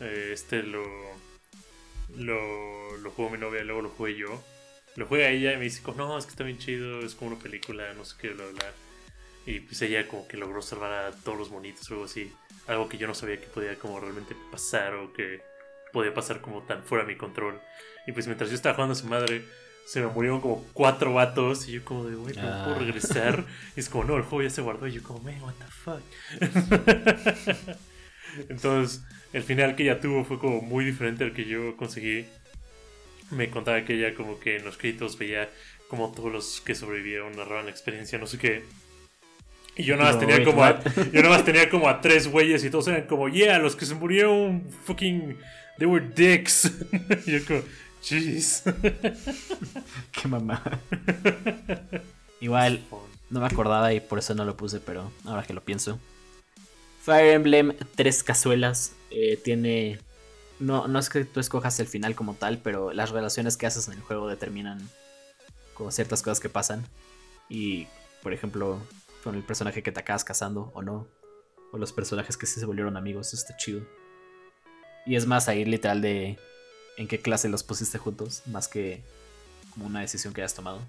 eh, 0.00 0.30
este 0.32 0.64
lo, 0.64 0.82
lo, 2.16 2.96
lo 2.96 3.10
jugó 3.12 3.30
mi 3.30 3.38
novia, 3.38 3.62
luego 3.62 3.82
lo 3.82 3.90
jugué 3.90 4.16
yo. 4.16 4.42
Lo 4.96 5.06
juega 5.06 5.28
ella 5.28 5.52
y 5.54 5.56
me 5.56 5.64
dice, 5.64 5.82
como, 5.82 5.98
no, 5.98 6.18
es 6.18 6.24
que 6.26 6.30
está 6.30 6.44
bien 6.44 6.58
chido, 6.58 7.00
es 7.00 7.14
como 7.14 7.32
una 7.32 7.40
película, 7.42 7.92
no 7.94 8.04
sé 8.04 8.16
qué, 8.20 8.30
bla, 8.30 8.44
bla. 8.46 8.70
Y 9.46 9.60
pues 9.60 9.80
ella 9.82 10.06
como 10.06 10.28
que 10.28 10.36
logró 10.36 10.60
salvar 10.62 10.92
a 10.92 11.10
todos 11.12 11.38
los 11.38 11.50
monitos 11.50 11.90
o 11.90 11.94
algo 11.94 12.04
así. 12.04 12.30
Algo 12.66 12.88
que 12.88 12.98
yo 12.98 13.06
no 13.08 13.14
sabía 13.14 13.40
que 13.40 13.46
podía 13.46 13.74
como 13.76 13.98
realmente 13.98 14.36
pasar 14.50 14.94
o 14.94 15.12
que 15.12 15.40
podía 15.92 16.14
pasar 16.14 16.40
como 16.40 16.62
tan 16.62 16.84
fuera 16.84 17.04
de 17.04 17.12
mi 17.12 17.18
control. 17.18 17.60
Y 18.06 18.12
pues 18.12 18.26
mientras 18.26 18.50
yo 18.50 18.56
estaba 18.56 18.74
jugando 18.74 18.92
a 18.92 18.96
su 18.96 19.06
madre, 19.06 19.44
se 19.86 20.00
me 20.00 20.06
murieron 20.08 20.40
como 20.40 20.62
cuatro 20.74 21.12
vatos. 21.14 21.66
Y 21.68 21.72
yo 21.72 21.84
como 21.84 22.04
de, 22.04 22.14
güey, 22.14 22.36
¿no 22.36 22.42
puedo 22.42 22.76
Ah. 22.76 22.78
regresar? 22.78 23.44
Y 23.76 23.80
es 23.80 23.88
como, 23.88 24.04
no, 24.04 24.16
el 24.16 24.22
juego 24.22 24.42
ya 24.44 24.50
se 24.50 24.60
guardó. 24.62 24.86
Y 24.86 24.92
yo 24.92 25.02
como, 25.02 25.20
man, 25.20 25.40
what 25.42 25.54
the 25.54 25.64
fuck. 25.66 26.02
Entonces, 28.48 29.02
el 29.32 29.42
final 29.42 29.74
que 29.76 29.82
ella 29.84 30.00
tuvo 30.00 30.24
fue 30.24 30.38
como 30.38 30.60
muy 30.62 30.84
diferente 30.84 31.24
al 31.24 31.32
que 31.32 31.44
yo 31.46 31.76
conseguí. 31.76 32.26
Me 33.32 33.50
contaba 33.50 33.84
que 33.84 33.94
ella 33.94 34.14
como 34.14 34.38
que 34.38 34.56
en 34.56 34.64
los 34.64 34.76
créditos 34.76 35.18
veía 35.18 35.48
como 35.88 36.12
todos 36.12 36.32
los 36.32 36.60
que 36.60 36.74
sobrevivieron 36.74 37.36
narraban 37.36 37.64
la 37.66 37.70
experiencia, 37.70 38.18
no 38.18 38.26
sé 38.26 38.38
qué. 38.38 38.64
Y 39.74 39.84
yo 39.84 39.96
nada 39.96 40.12
más 40.12 40.20
No, 40.20 40.26
tenía 40.28 40.44
como 40.44 40.64
a, 40.64 40.82
yo 41.12 41.22
nada 41.22 41.30
más 41.30 41.44
tenía 41.44 41.68
como 41.70 41.88
a 41.88 42.00
tres 42.00 42.28
güeyes 42.28 42.62
y 42.64 42.70
todos 42.70 42.88
eran 42.88 43.06
como, 43.06 43.28
yeah, 43.28 43.58
los 43.58 43.74
que 43.74 43.86
se 43.86 43.94
murieron, 43.94 44.64
fucking, 44.84 45.36
they 45.78 45.86
were 45.86 46.06
dicks. 46.14 46.70
y 47.26 47.32
yo 47.32 47.44
como, 47.46 47.62
jeez. 48.02 48.64
Qué 50.12 50.28
mamá. 50.28 50.62
Igual, 52.40 52.82
no 53.30 53.40
me 53.40 53.46
acordaba 53.46 53.92
y 53.94 54.00
por 54.00 54.18
eso 54.18 54.34
no 54.34 54.44
lo 54.44 54.56
puse, 54.56 54.80
pero 54.80 55.10
ahora 55.24 55.42
que 55.44 55.54
lo 55.54 55.62
pienso. 55.62 55.98
Fire 57.02 57.32
Emblem, 57.34 57.72
tres 57.94 58.22
cazuelas. 58.22 58.94
eh, 59.10 59.38
tiene. 59.42 59.98
No, 60.62 60.86
no 60.86 61.00
es 61.00 61.08
que 61.08 61.24
tú 61.24 61.40
escojas 61.40 61.80
el 61.80 61.88
final 61.88 62.14
como 62.14 62.34
tal, 62.34 62.58
pero 62.58 62.92
las 62.92 63.10
relaciones 63.10 63.56
que 63.56 63.66
haces 63.66 63.88
en 63.88 63.94
el 63.94 64.00
juego 64.00 64.28
determinan 64.28 64.88
como 65.74 65.90
ciertas 65.90 66.22
cosas 66.22 66.38
que 66.38 66.48
pasan. 66.48 66.86
Y, 67.48 67.88
por 68.22 68.32
ejemplo, 68.32 68.78
con 69.24 69.34
el 69.34 69.42
personaje 69.42 69.82
que 69.82 69.90
te 69.90 69.98
acabas 69.98 70.22
casando 70.22 70.70
o 70.74 70.82
no. 70.82 71.08
O 71.72 71.78
los 71.78 71.92
personajes 71.92 72.36
que 72.36 72.46
sí 72.46 72.60
se 72.60 72.66
volvieron 72.66 72.96
amigos, 72.96 73.28
eso 73.28 73.38
está 73.38 73.56
chido. 73.56 73.84
Y 75.04 75.16
es 75.16 75.26
más 75.26 75.48
ahí 75.48 75.64
literal 75.64 76.00
de 76.00 76.38
en 76.96 77.08
qué 77.08 77.18
clase 77.18 77.48
los 77.48 77.64
pusiste 77.64 77.98
juntos, 77.98 78.44
más 78.46 78.68
que 78.68 79.02
como 79.70 79.86
una 79.86 80.02
decisión 80.02 80.32
que 80.32 80.42
hayas 80.42 80.54
tomado. 80.54 80.80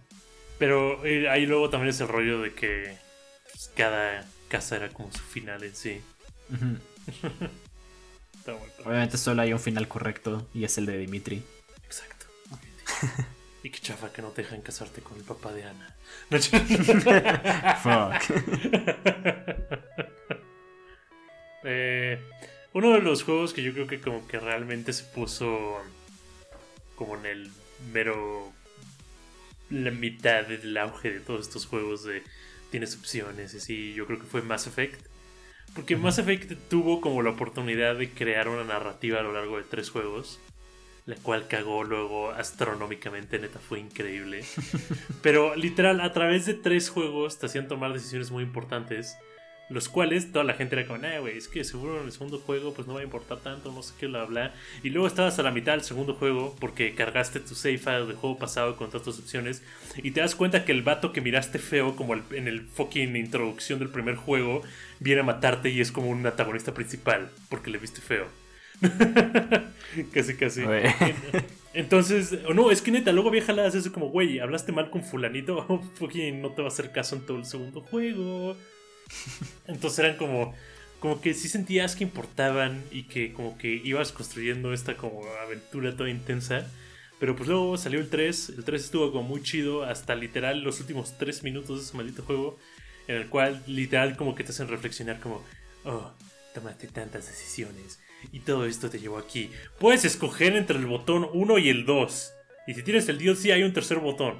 Pero 0.59 1.03
eh, 1.03 1.27
ahí 1.29 1.47
luego 1.47 1.71
también 1.71 1.89
es 1.89 1.99
el 1.99 2.09
rollo 2.09 2.41
de 2.41 2.53
que 2.53 2.95
pues, 3.51 3.71
cada 3.75 4.23
casa 4.49 4.75
era 4.75 4.89
como 4.89 5.11
su 5.11 5.23
final 5.23 5.63
en 5.63 5.75
sí. 5.75 5.99
Está. 8.51 8.89
Obviamente 8.89 9.17
solo 9.17 9.41
hay 9.41 9.53
un 9.53 9.59
final 9.59 9.87
correcto 9.87 10.47
y 10.53 10.65
es 10.65 10.77
el 10.77 10.85
de 10.85 10.97
Dimitri. 10.97 11.43
Exacto. 11.85 12.25
y 13.63 13.69
qué 13.69 13.79
chafa 13.79 14.11
que 14.11 14.21
no 14.21 14.29
te 14.29 14.43
dejan 14.43 14.61
casarte 14.61 15.01
con 15.01 15.17
el 15.17 15.23
papá 15.23 15.53
de 15.53 15.63
Ana. 15.63 15.95
No, 16.29 16.37
Eh, 21.65 22.19
uno 22.73 22.91
de 22.91 22.99
los 22.99 23.23
juegos 23.23 23.53
que 23.53 23.63
yo 23.63 23.71
creo 23.71 23.87
que 23.87 24.01
como 24.01 24.27
que 24.27 24.37
realmente 24.37 24.91
se 24.91 25.05
puso 25.05 25.77
como 26.97 27.15
en 27.15 27.25
el 27.25 27.51
mero 27.93 28.51
la 29.69 29.91
mitad 29.91 30.43
del 30.43 30.75
auge 30.77 31.09
de 31.09 31.19
todos 31.21 31.47
estos 31.47 31.65
juegos 31.65 32.03
de 32.03 32.21
tienes 32.69 32.95
opciones 32.97 33.53
y 33.53 33.57
así, 33.57 33.93
yo 33.93 34.05
creo 34.05 34.19
que 34.19 34.25
fue 34.25 34.41
Mass 34.41 34.67
Effect. 34.67 35.12
Porque 35.75 35.97
Mass 35.97 36.19
Effect 36.19 36.53
tuvo 36.69 37.01
como 37.01 37.23
la 37.23 37.31
oportunidad 37.31 37.95
de 37.95 38.11
crear 38.11 38.47
una 38.47 38.63
narrativa 38.63 39.19
a 39.19 39.23
lo 39.23 39.33
largo 39.33 39.57
de 39.57 39.63
tres 39.63 39.89
juegos, 39.89 40.39
la 41.05 41.15
cual 41.15 41.47
cagó 41.47 41.83
luego 41.83 42.31
astronómicamente, 42.31 43.39
neta, 43.39 43.59
fue 43.59 43.79
increíble. 43.79 44.45
Pero 45.21 45.55
literal, 45.55 45.99
a 46.01 46.13
través 46.13 46.45
de 46.45 46.53
tres 46.53 46.89
juegos 46.89 47.39
te 47.39 47.47
hacían 47.47 47.67
tomar 47.67 47.91
decisiones 47.91 48.29
muy 48.29 48.43
importantes, 48.43 49.17
los 49.69 49.89
cuales 49.89 50.31
toda 50.31 50.43
la 50.45 50.53
gente 50.53 50.75
era 50.75 50.85
como, 50.85 50.99
nah, 50.99 51.19
güey, 51.19 51.37
es 51.37 51.47
que 51.47 51.63
seguro 51.63 51.99
en 51.99 52.05
el 52.05 52.11
segundo 52.11 52.39
juego 52.39 52.73
pues 52.73 52.87
no 52.87 52.93
va 52.95 52.99
a 52.99 53.03
importar 53.03 53.39
tanto, 53.39 53.71
no 53.71 53.81
sé 53.81 53.93
qué, 53.99 54.07
bla, 54.07 54.25
bla. 54.25 54.53
Y 54.83 54.89
luego 54.89 55.07
estabas 55.07 55.39
a 55.39 55.43
la 55.43 55.51
mitad 55.51 55.71
del 55.73 55.81
segundo 55.83 56.13
juego 56.15 56.55
porque 56.59 56.93
cargaste 56.95 57.39
tu 57.39 57.55
save 57.55 57.77
file 57.77 58.05
del 58.05 58.15
juego 58.15 58.37
pasado 58.37 58.75
con 58.75 58.89
todas 58.89 59.03
tus 59.03 59.19
opciones 59.19 59.63
y 59.97 60.11
te 60.11 60.19
das 60.21 60.35
cuenta 60.35 60.65
que 60.65 60.71
el 60.73 60.83
vato 60.83 61.11
que 61.13 61.21
miraste 61.21 61.59
feo 61.59 61.95
como 61.95 62.13
el- 62.13 62.23
en 62.31 62.47
el 62.47 62.61
fucking 62.67 63.15
introducción 63.15 63.79
del 63.79 63.89
primer 63.89 64.15
juego 64.15 64.61
viene 64.99 65.21
a 65.21 65.23
matarte 65.23 65.69
y 65.69 65.81
es 65.81 65.91
como 65.91 66.09
un 66.09 66.25
antagonista 66.25 66.73
principal 66.73 67.29
porque 67.49 67.69
le 67.71 67.77
viste 67.79 68.01
feo. 68.01 68.27
casi, 70.13 70.35
casi. 70.35 70.61
Entonces, 71.73 72.37
o 72.47 72.53
no, 72.53 72.69
es 72.71 72.81
que 72.81 72.91
neta, 72.91 73.11
luego 73.11 73.29
había 73.29 73.43
jaladas 73.43 73.73
eso 73.75 73.91
como, 73.91 74.09
güey, 74.09 74.39
hablaste 74.39 74.71
mal 74.71 74.89
con 74.91 75.03
fulanito, 75.03 75.65
oh, 75.67 75.79
fucking 75.95 76.41
no 76.41 76.51
te 76.51 76.61
va 76.61 76.67
a 76.67 76.71
hacer 76.71 76.91
caso 76.91 77.15
en 77.15 77.25
todo 77.25 77.37
el 77.37 77.45
segundo 77.45 77.81
juego. 77.81 78.55
Entonces 79.67 79.99
eran 79.99 80.17
como, 80.17 80.55
como 80.99 81.21
que 81.21 81.33
sí 81.33 81.49
sentías 81.49 81.95
que 81.95 82.03
importaban 82.03 82.83
y 82.91 83.03
que 83.03 83.33
como 83.33 83.57
que 83.57 83.69
ibas 83.83 84.11
construyendo 84.11 84.73
esta 84.73 84.97
como 84.97 85.25
aventura 85.45 85.95
toda 85.95 86.09
intensa. 86.09 86.65
Pero 87.19 87.35
pues 87.35 87.47
luego 87.47 87.77
salió 87.77 87.99
el 87.99 88.09
3, 88.09 88.49
el 88.57 88.63
3 88.65 88.83
estuvo 88.83 89.11
como 89.11 89.23
muy 89.23 89.41
chido 89.41 89.83
hasta 89.83 90.15
literal 90.15 90.61
los 90.61 90.79
últimos 90.79 91.17
3 91.17 91.43
minutos 91.43 91.77
de 91.77 91.85
ese 91.85 91.95
maldito 91.95 92.23
juego, 92.23 92.57
en 93.07 93.15
el 93.15 93.27
cual 93.27 93.63
literal 93.65 94.17
como 94.17 94.35
que 94.35 94.43
te 94.43 94.51
hacen 94.51 94.67
reflexionar 94.67 95.19
como, 95.19 95.41
oh, 95.85 96.11
tomaste 96.53 96.87
tantas 96.87 97.27
decisiones 97.27 97.99
y 98.31 98.39
todo 98.39 98.65
esto 98.65 98.89
te 98.89 98.99
llevó 98.99 99.17
aquí. 99.17 99.49
Puedes 99.79 100.05
escoger 100.05 100.55
entre 100.55 100.77
el 100.77 100.85
botón 100.85 101.27
1 101.33 101.57
y 101.59 101.69
el 101.69 101.85
2. 101.85 102.33
Y 102.65 102.73
si 102.73 102.83
tienes 102.83 103.09
el 103.09 103.17
DLC 103.17 103.51
hay 103.51 103.63
un 103.63 103.73
tercer 103.73 103.99
botón. 103.99 104.39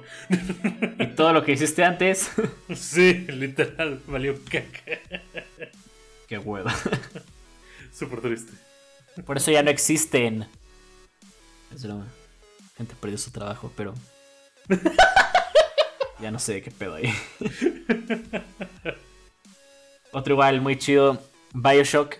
Y 0.98 1.06
todo 1.08 1.32
lo 1.32 1.44
que 1.44 1.52
hiciste 1.52 1.84
antes. 1.84 2.30
Sí, 2.74 3.26
literal, 3.28 4.00
valió 4.06 4.36
caca. 4.44 4.98
Qué 6.26 6.38
hueva. 6.38 6.74
Súper 7.92 8.20
triste. 8.22 8.52
Por 9.26 9.36
eso 9.36 9.50
ya 9.50 9.62
no 9.62 9.70
existen. 9.70 10.46
Es 11.74 11.84
broma. 11.84 12.06
Gente 12.76 12.94
perdió 12.98 13.18
su 13.18 13.30
trabajo, 13.30 13.70
pero. 13.76 13.94
ya 16.20 16.30
no 16.30 16.38
sé 16.38 16.62
qué 16.62 16.70
pedo 16.70 16.94
ahí. 16.94 17.12
Otro 20.12 20.34
igual 20.34 20.60
muy 20.60 20.78
chido. 20.78 21.22
Bioshock. 21.52 22.16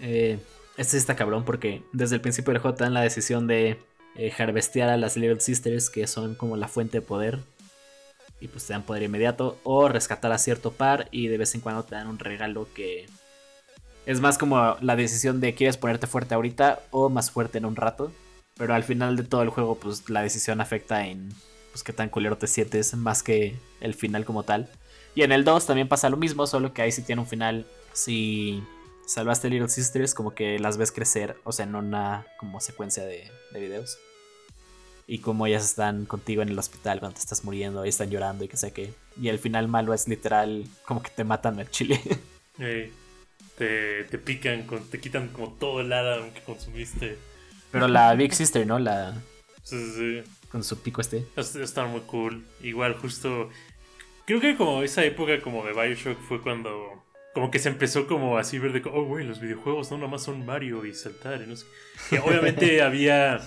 Eh, 0.00 0.38
este 0.76 0.92
sí 0.92 0.96
está 0.96 1.16
cabrón 1.16 1.44
porque 1.44 1.82
desde 1.92 2.14
el 2.14 2.20
principio 2.20 2.52
del 2.52 2.62
juego 2.62 2.76
te 2.76 2.84
dan 2.84 2.94
la 2.94 3.02
decisión 3.02 3.46
de 3.46 3.78
eh, 4.16 4.32
harvestear 4.36 4.88
a 4.88 4.96
las 4.96 5.16
Little 5.16 5.40
Sisters, 5.40 5.90
que 5.90 6.06
son 6.06 6.34
como 6.34 6.56
la 6.56 6.68
fuente 6.68 6.98
de 6.98 7.06
poder. 7.06 7.40
Y 8.40 8.48
pues 8.48 8.66
te 8.66 8.72
dan 8.72 8.82
poder 8.82 9.02
inmediato. 9.02 9.58
O 9.64 9.88
rescatar 9.88 10.32
a 10.32 10.38
cierto 10.38 10.72
par 10.72 11.08
y 11.10 11.28
de 11.28 11.38
vez 11.38 11.54
en 11.54 11.60
cuando 11.60 11.84
te 11.84 11.94
dan 11.94 12.08
un 12.08 12.18
regalo 12.18 12.68
que 12.74 13.06
es 14.06 14.20
más 14.20 14.38
como 14.38 14.76
la 14.80 14.96
decisión 14.96 15.40
de 15.40 15.54
quieres 15.54 15.76
ponerte 15.76 16.06
fuerte 16.06 16.34
ahorita 16.34 16.80
o 16.90 17.10
más 17.10 17.30
fuerte 17.30 17.58
en 17.58 17.66
un 17.66 17.76
rato. 17.76 18.12
Pero 18.56 18.74
al 18.74 18.84
final 18.84 19.16
de 19.16 19.22
todo 19.22 19.42
el 19.42 19.50
juego, 19.50 19.76
pues 19.76 20.08
la 20.10 20.22
decisión 20.22 20.60
afecta 20.60 21.06
en 21.06 21.30
pues 21.70 21.82
qué 21.82 21.92
tan 21.92 22.08
culero 22.08 22.36
te 22.36 22.46
sientes 22.46 22.94
más 22.94 23.22
que 23.22 23.56
el 23.80 23.94
final 23.94 24.24
como 24.24 24.42
tal. 24.42 24.68
Y 25.14 25.22
en 25.22 25.32
el 25.32 25.44
2 25.44 25.66
también 25.66 25.88
pasa 25.88 26.10
lo 26.10 26.16
mismo, 26.16 26.46
solo 26.46 26.72
que 26.72 26.82
ahí 26.82 26.92
sí 26.92 27.02
tiene 27.02 27.22
un 27.22 27.28
final. 27.28 27.66
Si 27.92 28.62
salvaste 29.12 29.48
a 29.48 29.50
Little 29.50 29.68
Sisters, 29.68 30.14
como 30.14 30.34
que 30.34 30.58
las 30.58 30.76
ves 30.76 30.92
crecer, 30.92 31.36
o 31.44 31.52
sea, 31.52 31.64
en 31.66 31.74
una 31.74 32.26
como 32.38 32.60
secuencia 32.60 33.04
de, 33.04 33.30
de 33.52 33.60
videos. 33.60 33.98
Y 35.06 35.18
como 35.18 35.46
ellas 35.46 35.64
están 35.64 36.04
contigo 36.06 36.40
en 36.42 36.50
el 36.50 36.58
hospital 36.58 37.00
cuando 37.00 37.16
te 37.16 37.20
estás 37.22 37.42
muriendo 37.44 37.84
y 37.84 37.88
están 37.88 38.10
llorando 38.10 38.44
y 38.44 38.48
que 38.48 38.56
sé 38.56 38.72
qué. 38.72 38.92
Y 39.20 39.28
el 39.28 39.40
final 39.40 39.66
malo 39.66 39.92
es 39.92 40.06
literal 40.06 40.64
como 40.86 41.02
que 41.02 41.10
te 41.10 41.24
matan 41.24 41.58
al 41.58 41.68
chile. 41.70 42.00
Te, 43.56 44.04
te 44.04 44.16
pican, 44.18 44.62
con- 44.62 44.88
te 44.88 44.98
quitan 45.00 45.28
como 45.28 45.52
todo 45.52 45.80
el 45.82 45.92
Adam 45.92 46.30
que 46.30 46.40
consumiste. 46.42 47.18
Pero 47.70 47.88
la 47.88 48.14
Big 48.16 48.32
Sister, 48.34 48.66
¿no? 48.66 48.78
La 48.78 49.14
Sí, 49.62 49.76
sí, 49.76 50.22
sí. 50.24 50.30
con 50.50 50.64
su 50.64 50.80
pico 50.80 51.00
este. 51.02 51.26
Es- 51.36 51.56
Están 51.56 51.90
muy 51.90 52.00
cool. 52.02 52.44
Igual, 52.62 52.94
justo. 52.94 53.50
Creo 54.24 54.40
que 54.40 54.56
como 54.56 54.82
esa 54.82 55.04
época 55.04 55.40
como 55.42 55.64
de 55.66 55.72
Bioshock 55.74 56.18
fue 56.26 56.40
cuando. 56.40 57.02
Como 57.32 57.50
que 57.50 57.58
se 57.58 57.68
empezó 57.68 58.06
como 58.06 58.38
así 58.38 58.58
ver 58.58 58.72
de. 58.72 58.82
Oh, 58.88 59.04
güey, 59.04 59.24
los 59.24 59.40
videojuegos 59.40 59.90
no 59.90 59.98
nada 59.98 60.10
más 60.10 60.22
son 60.22 60.44
Mario 60.44 60.84
y 60.84 60.94
saltar 60.94 61.42
y 61.42 61.46
no 61.46 61.56
sé. 61.56 61.66
qué". 62.08 62.16
Que 62.16 62.22
obviamente 62.22 62.82
había 62.82 63.40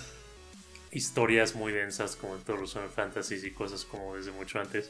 historias 0.92 1.56
muy 1.56 1.74
densas 1.74 2.16
como 2.16 2.36
en 2.36 2.42
todos 2.44 2.60
los 2.60 2.74
Final 2.74 2.90
Fantasies 2.90 3.44
y 3.44 3.52
cosas 3.52 3.84
como 3.84 4.16
desde 4.16 4.32
mucho 4.32 4.60
antes. 4.60 4.90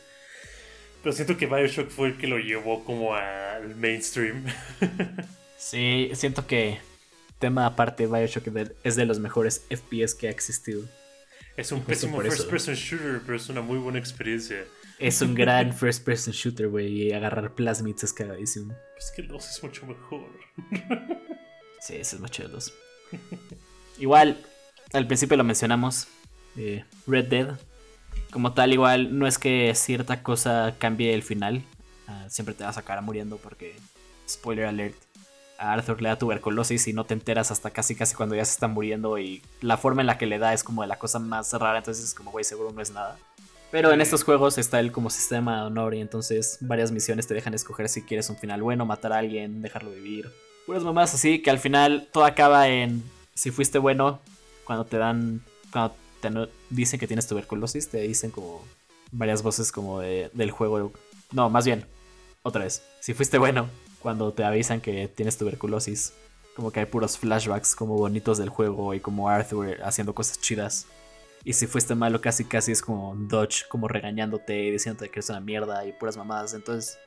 Pero 1.01 1.13
siento 1.13 1.37
que 1.37 1.47
Bioshock 1.47 1.89
fue 1.89 2.09
el 2.09 2.17
que 2.17 2.27
lo 2.27 2.37
llevó 2.37 2.83
como 2.85 3.15
al 3.15 3.75
mainstream. 3.75 4.45
Sí, 5.55 6.11
siento 6.13 6.45
que 6.45 6.79
tema 7.39 7.65
aparte, 7.65 8.05
Bioshock 8.05 8.47
es 8.83 8.95
de 8.97 9.05
los 9.05 9.19
mejores 9.19 9.65
FPS 9.69 10.13
que 10.13 10.27
ha 10.27 10.29
existido. 10.29 10.83
Es 11.55 11.71
un 11.71 11.81
pésimo 11.83 12.19
first 12.19 12.49
person 12.49 12.75
shooter, 12.75 13.21
pero 13.25 13.37
es 13.37 13.47
una 13.47 13.61
muy 13.61 13.77
buena 13.77 13.97
experiencia. 13.97 14.65
Es 14.99 15.21
un 15.21 15.35
gran 15.35 15.73
first 15.73 16.05
person 16.05 16.33
shooter, 16.33 16.69
güey, 16.69 17.03
y 17.03 17.11
agarrar 17.13 17.53
plasmids 17.53 18.03
es 18.03 18.13
cagadísimo. 18.13 18.73
Es 18.97 19.11
que 19.11 19.21
el 19.21 19.27
2 19.27 19.49
es 19.49 19.63
mucho 19.63 19.85
mejor. 19.85 20.29
sí, 21.79 21.95
ese 21.95 22.15
es 22.15 22.21
mucho 22.21 22.43
el 22.43 22.51
2. 22.51 22.73
Igual, 23.99 24.43
al 24.93 25.07
principio 25.07 25.37
lo 25.37 25.43
mencionamos, 25.43 26.07
eh, 26.55 26.85
Red 27.07 27.25
Dead. 27.25 27.59
Como 28.31 28.53
tal, 28.53 28.73
igual, 28.73 29.17
no 29.17 29.27
es 29.27 29.37
que 29.37 29.73
cierta 29.75 30.23
cosa 30.23 30.75
cambie 30.79 31.13
el 31.13 31.23
final. 31.23 31.63
Ah, 32.07 32.25
siempre 32.29 32.55
te 32.55 32.63
vas 32.63 32.77
a 32.77 32.81
acabar 32.81 33.03
muriendo 33.03 33.37
porque, 33.37 33.75
spoiler 34.27 34.65
alert, 34.65 34.95
a 35.57 35.73
Arthur 35.73 36.01
le 36.01 36.09
da 36.09 36.17
tuberculosis 36.17 36.87
y 36.87 36.93
no 36.93 37.05
te 37.05 37.13
enteras 37.13 37.51
hasta 37.51 37.69
casi 37.71 37.95
casi 37.95 38.15
cuando 38.15 38.35
ya 38.35 38.43
se 38.43 38.51
está 38.51 38.67
muriendo 38.67 39.17
y 39.17 39.41
la 39.61 39.77
forma 39.77 40.01
en 40.01 40.07
la 40.07 40.17
que 40.17 40.25
le 40.25 40.39
da 40.39 40.53
es 40.53 40.63
como 40.63 40.81
de 40.81 40.87
la 40.87 40.99
cosa 40.99 41.19
más 41.19 41.53
rara, 41.53 41.77
entonces 41.77 42.03
es 42.03 42.13
como, 42.13 42.31
güey, 42.31 42.43
seguro 42.43 42.71
no 42.71 42.81
es 42.81 42.91
nada. 42.91 43.17
Pero 43.73 43.91
en 43.91 44.01
estos 44.01 44.23
juegos 44.23 44.59
está 44.59 44.79
el 44.79 44.91
como 44.91 45.09
sistema 45.09 45.55
de 45.55 45.61
honor 45.63 45.95
y 45.95 45.99
entonces 45.99 46.59
varias 46.61 46.91
misiones 46.91 47.25
te 47.25 47.33
dejan 47.33 47.55
escoger 47.55 47.89
si 47.89 48.03
quieres 48.03 48.29
un 48.29 48.37
final 48.37 48.61
bueno, 48.61 48.85
matar 48.85 49.13
a 49.13 49.17
alguien, 49.17 49.63
dejarlo 49.63 49.89
vivir. 49.89 50.29
Puras 50.67 50.83
mamás 50.83 51.15
así 51.15 51.41
que 51.41 51.49
al 51.49 51.57
final 51.57 52.07
todo 52.13 52.23
acaba 52.23 52.69
en 52.69 53.01
si 53.33 53.49
fuiste 53.49 53.79
bueno, 53.79 54.19
cuando 54.63 54.85
te 54.85 54.97
dan, 54.99 55.41
cuando 55.71 55.95
te 56.21 56.29
dicen 56.69 56.99
que 56.99 57.07
tienes 57.07 57.25
tuberculosis, 57.25 57.89
te 57.89 58.01
dicen 58.01 58.29
como 58.29 58.63
varias 59.11 59.41
voces 59.41 59.71
como 59.71 60.01
del 60.01 60.51
juego. 60.51 60.91
No, 61.31 61.49
más 61.49 61.65
bien, 61.65 61.83
otra 62.43 62.65
vez, 62.65 62.83
si 62.99 63.15
fuiste 63.15 63.39
bueno, 63.39 63.69
cuando 63.97 64.33
te 64.33 64.43
avisan 64.43 64.81
que 64.81 65.07
tienes 65.07 65.35
tuberculosis. 65.35 66.13
Como 66.55 66.69
que 66.69 66.81
hay 66.81 66.85
puros 66.85 67.17
flashbacks 67.17 67.75
como 67.75 67.95
bonitos 67.95 68.37
del 68.37 68.49
juego 68.49 68.93
y 68.93 68.99
como 68.99 69.29
Arthur 69.29 69.79
haciendo 69.83 70.13
cosas 70.13 70.39
chidas. 70.39 70.85
Y 71.43 71.53
si 71.53 71.67
fuiste 71.67 71.95
malo, 71.95 72.21
casi 72.21 72.45
casi 72.45 72.71
es 72.71 72.81
como 72.81 73.15
Dodge, 73.15 73.67
como 73.67 73.87
regañándote 73.87 74.63
y 74.63 74.71
diciéndote 74.71 75.09
que 75.09 75.19
eres 75.19 75.29
una 75.29 75.41
mierda 75.41 75.85
y 75.85 75.91
puras 75.91 76.15
mamadas. 76.15 76.53
Entonces, 76.53 76.97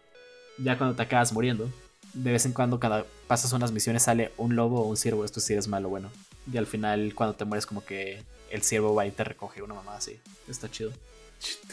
ya 0.59 0.77
cuando 0.77 0.95
te 0.95 1.03
acabas 1.03 1.33
muriendo, 1.33 1.71
de 2.13 2.33
vez 2.33 2.45
en 2.45 2.53
cuando, 2.53 2.79
cada 2.79 3.05
pasas 3.27 3.53
unas 3.53 3.73
misiones, 3.73 4.03
sale 4.03 4.33
un 4.37 4.55
lobo 4.55 4.83
o 4.83 4.89
un 4.89 4.97
ciervo. 4.97 5.25
Esto 5.25 5.41
sí 5.41 5.55
es 5.55 5.69
malo, 5.69 5.89
bueno. 5.89 6.11
Y 6.53 6.57
al 6.59 6.67
final, 6.67 7.15
cuando 7.15 7.35
te 7.35 7.45
mueres, 7.45 7.67
como 7.67 7.85
que 7.85 8.23
el 8.51 8.63
ciervo 8.63 8.95
va 8.95 9.07
y 9.07 9.11
te 9.11 9.25
recoge 9.25 9.63
una 9.63 9.75
mamada 9.75 9.99
así. 9.99 10.21
Está 10.49 10.71
chido. 10.71 10.93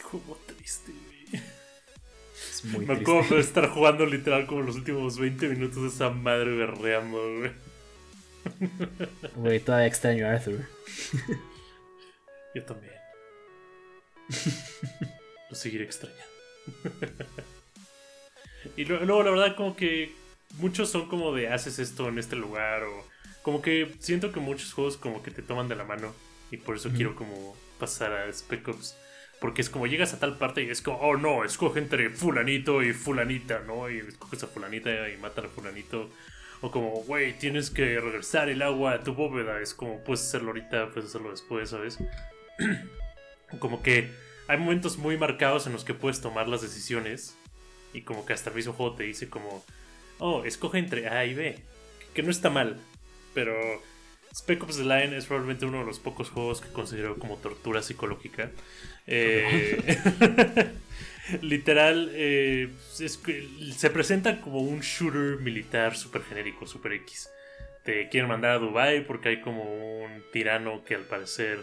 Como 0.09 0.35
triste, 0.45 0.93
me 2.63 2.93
acuerdo 2.93 3.35
de 3.35 3.41
estar 3.41 3.69
jugando 3.69 4.05
literal 4.05 4.45
como 4.45 4.61
los 4.61 4.75
últimos 4.75 5.17
20 5.17 5.49
minutos 5.49 5.81
de 5.83 5.89
esa 5.89 6.09
madre 6.09 6.55
berreando, 6.55 7.17
güey. 7.37 7.51
Güey, 9.35 9.59
todavía 9.59 9.87
extraño 9.87 10.27
a 10.27 10.31
Arthur. 10.31 10.65
Yo 12.53 12.63
también. 12.63 12.93
Lo 15.49 15.55
seguiré 15.55 15.83
extrañando. 15.83 16.23
y 18.77 18.85
luego, 18.85 19.23
la 19.23 19.31
verdad, 19.31 19.55
como 19.55 19.75
que 19.75 20.13
muchos 20.57 20.89
son 20.89 21.07
como 21.07 21.33
de 21.33 21.49
haces 21.49 21.79
esto 21.79 22.07
en 22.09 22.19
este 22.19 22.35
lugar 22.35 22.83
o 22.83 23.05
como 23.41 23.61
que 23.61 23.95
siento 23.99 24.31
que 24.31 24.39
muchos 24.39 24.73
juegos 24.73 24.97
como 24.97 25.23
que 25.23 25.31
te 25.31 25.41
toman 25.41 25.67
de 25.67 25.75
la 25.75 25.83
mano 25.83 26.13
y 26.51 26.57
por 26.57 26.75
eso 26.75 26.91
quiero 26.91 27.15
como 27.15 27.57
pasar 27.79 28.13
a 28.13 28.31
Spec 28.31 28.67
Ops 28.67 28.95
porque 29.43 29.61
es 29.61 29.69
como 29.69 29.87
llegas 29.87 30.13
a 30.13 30.19
tal 30.19 30.37
parte 30.37 30.63
y 30.63 30.69
es 30.69 30.81
como, 30.81 30.99
oh 30.99 31.17
no, 31.17 31.43
escoge 31.43 31.79
entre 31.79 32.09
fulanito 32.09 32.81
y 32.81 32.93
fulanita, 32.93 33.59
¿no? 33.67 33.89
Y 33.89 33.97
escoges 33.97 34.41
a 34.43 34.47
fulanita 34.47 35.09
y 35.09 35.17
matan 35.17 35.47
a 35.47 35.49
fulanito. 35.49 36.09
O 36.61 36.71
como, 36.71 36.91
güey, 37.03 37.37
tienes 37.37 37.69
que 37.69 37.99
regresar 37.99 38.47
el 38.47 38.61
agua 38.61 38.93
a 38.93 39.03
tu 39.03 39.13
bóveda. 39.13 39.59
Es 39.59 39.73
como, 39.73 40.01
puedes 40.05 40.21
hacerlo 40.21 40.51
ahorita, 40.51 40.91
puedes 40.91 41.09
hacerlo 41.09 41.31
después, 41.31 41.71
¿sabes? 41.71 41.99
como 43.59 43.81
que 43.81 44.11
hay 44.47 44.57
momentos 44.57 44.97
muy 44.97 45.17
marcados 45.17 45.67
en 45.67 45.73
los 45.73 45.83
que 45.83 45.93
puedes 45.93 46.21
tomar 46.21 46.47
las 46.47 46.61
decisiones. 46.61 47.35
Y 47.93 48.01
como 48.01 48.25
que 48.25 48.33
hasta 48.33 48.49
el 48.49 48.55
mismo 48.55 48.73
juego 48.73 48.95
te 48.95 49.03
dice 49.03 49.29
como, 49.29 49.63
oh, 50.19 50.43
escoge 50.45 50.79
entre 50.79 51.07
A 51.09 51.25
y 51.25 51.33
B. 51.33 51.59
Que 52.13 52.23
no 52.23 52.31
está 52.31 52.49
mal. 52.49 52.77
Pero 53.33 53.53
Spec 54.33 54.63
Ops 54.63 54.77
The 54.77 54.83
Line 54.83 55.17
es 55.17 55.25
probablemente 55.25 55.65
uno 55.65 55.79
de 55.79 55.85
los 55.85 55.99
pocos 55.99 56.29
juegos 56.29 56.59
que 56.59 56.69
considero 56.69 57.17
como 57.17 57.37
tortura 57.37 57.83
psicológica. 57.83 58.49
Eh, 59.05 59.99
literal, 61.41 62.09
eh, 62.13 62.69
se 62.91 63.89
presenta 63.91 64.41
como 64.41 64.59
un 64.59 64.81
shooter 64.81 65.39
militar 65.39 65.95
super 65.95 66.23
genérico, 66.23 66.65
super 66.65 66.93
X. 66.93 67.29
Te 67.85 68.09
quieren 68.09 68.29
mandar 68.29 68.51
a 68.51 68.59
Dubai 68.59 69.05
porque 69.05 69.29
hay 69.29 69.41
como 69.41 69.63
un 69.63 70.23
tirano 70.31 70.83
que 70.83 70.95
al 70.95 71.03
parecer 71.03 71.59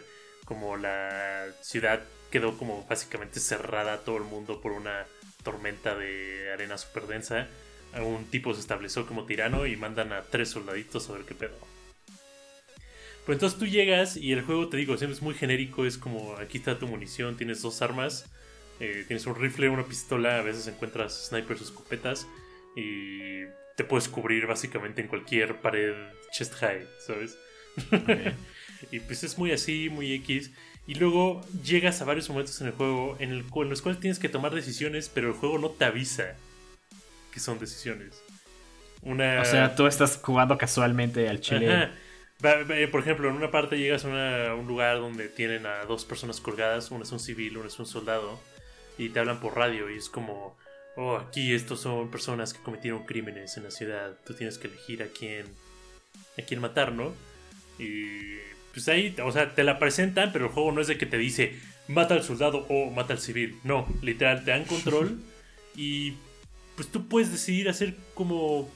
como 0.50 0.76
la 0.76 1.46
ciudad 1.60 2.02
quedó 2.32 2.58
como 2.58 2.84
básicamente 2.88 3.38
cerrada 3.38 3.92
a 3.92 3.98
todo 3.98 4.16
el 4.16 4.24
mundo 4.24 4.60
por 4.60 4.72
una 4.72 5.06
tormenta 5.44 5.94
de 5.94 6.50
arena 6.52 6.76
super 6.76 7.06
densa. 7.06 7.46
Un 8.02 8.24
tipo 8.24 8.52
se 8.52 8.58
estableció 8.58 9.06
como 9.06 9.26
tirano 9.26 9.64
y 9.64 9.76
mandan 9.76 10.12
a 10.12 10.22
tres 10.22 10.48
soldaditos 10.48 11.08
a 11.08 11.12
ver 11.12 11.22
qué 11.22 11.36
pedo. 11.36 11.56
Pero 13.24 13.34
entonces 13.34 13.60
tú 13.60 13.66
llegas 13.66 14.16
y 14.16 14.32
el 14.32 14.42
juego, 14.42 14.68
te 14.68 14.76
digo, 14.76 14.96
siempre 14.96 15.14
es 15.14 15.22
muy 15.22 15.34
genérico. 15.34 15.86
Es 15.86 15.98
como 15.98 16.34
aquí 16.36 16.58
está 16.58 16.80
tu 16.80 16.88
munición, 16.88 17.36
tienes 17.36 17.62
dos 17.62 17.80
armas. 17.80 18.26
Eh, 18.80 19.04
tienes 19.06 19.26
un 19.26 19.36
rifle, 19.36 19.68
una 19.68 19.86
pistola, 19.86 20.40
a 20.40 20.42
veces 20.42 20.66
encuentras 20.66 21.28
snipers 21.28 21.60
o 21.60 21.64
escopetas. 21.64 22.26
Y 22.74 23.44
te 23.76 23.84
puedes 23.84 24.08
cubrir 24.08 24.48
básicamente 24.48 25.00
en 25.00 25.06
cualquier 25.06 25.60
pared 25.60 25.94
chest 26.32 26.54
high, 26.54 26.88
¿sabes? 27.06 27.38
y 28.90 29.00
pues 29.00 29.24
es 29.24 29.38
muy 29.38 29.52
así, 29.52 29.88
muy 29.88 30.12
X. 30.14 30.50
Y 30.86 30.94
luego 30.94 31.40
llegas 31.62 32.00
a 32.00 32.04
varios 32.04 32.28
momentos 32.28 32.60
en 32.60 32.68
el 32.68 32.72
juego 32.72 33.16
en, 33.20 33.30
el, 33.30 33.44
en 33.54 33.70
los 33.70 33.82
cuales 33.82 34.00
tienes 34.00 34.18
que 34.18 34.28
tomar 34.28 34.54
decisiones, 34.54 35.08
pero 35.08 35.28
el 35.28 35.34
juego 35.34 35.58
no 35.58 35.70
te 35.70 35.84
avisa 35.84 36.34
que 37.32 37.40
son 37.40 37.58
decisiones. 37.58 38.22
Una... 39.02 39.40
O 39.40 39.44
sea, 39.44 39.74
tú 39.74 39.86
estás 39.86 40.18
jugando 40.22 40.58
casualmente 40.58 41.28
al 41.28 41.40
chile. 41.40 41.90
Por 42.40 43.00
ejemplo, 43.00 43.28
en 43.28 43.36
una 43.36 43.50
parte 43.50 43.78
llegas 43.78 44.04
a, 44.04 44.54
un 44.54 44.66
lugar 44.66 44.98
donde 44.98 45.28
tienen 45.28 45.66
a 45.66 45.84
dos 45.84 46.04
personas 46.04 46.40
colgadas, 46.40 46.90
uno 46.90 47.04
es 47.04 47.12
un 47.12 47.20
civil, 47.20 47.58
uno 47.58 47.68
es 47.68 47.78
un 47.78 47.86
soldado, 47.86 48.40
y 48.96 49.10
te 49.10 49.20
hablan 49.20 49.40
por 49.40 49.56
radio 49.56 49.90
y 49.90 49.98
es 49.98 50.08
como, 50.08 50.56
oh, 50.96 51.16
aquí 51.16 51.54
estos 51.54 51.80
son 51.80 52.10
personas 52.10 52.54
que 52.54 52.62
cometieron 52.62 53.04
crímenes 53.04 53.56
en 53.58 53.64
la 53.64 53.70
ciudad, 53.70 54.16
tú 54.24 54.34
tienes 54.34 54.58
que 54.58 54.68
elegir 54.68 55.02
a 55.02 55.06
quién, 55.06 55.46
a 56.38 56.42
quién 56.42 56.60
matar, 56.60 56.92
¿no? 56.92 57.12
Y 57.80 58.38
pues 58.72 58.88
ahí, 58.88 59.16
o 59.24 59.32
sea, 59.32 59.54
te 59.54 59.64
la 59.64 59.78
presentan, 59.78 60.32
pero 60.32 60.46
el 60.46 60.52
juego 60.52 60.72
no 60.72 60.80
es 60.80 60.86
de 60.86 60.98
que 60.98 61.06
te 61.06 61.18
dice, 61.18 61.58
mata 61.88 62.14
al 62.14 62.22
soldado 62.22 62.66
o 62.68 62.90
mata 62.90 63.14
al 63.14 63.20
civil, 63.20 63.58
no, 63.64 63.88
literal, 64.02 64.44
te 64.44 64.52
dan 64.52 64.64
control 64.64 65.20
y 65.74 66.14
pues 66.76 66.88
tú 66.88 67.08
puedes 67.08 67.32
decidir 67.32 67.68
hacer 67.68 67.96
como 68.14 68.70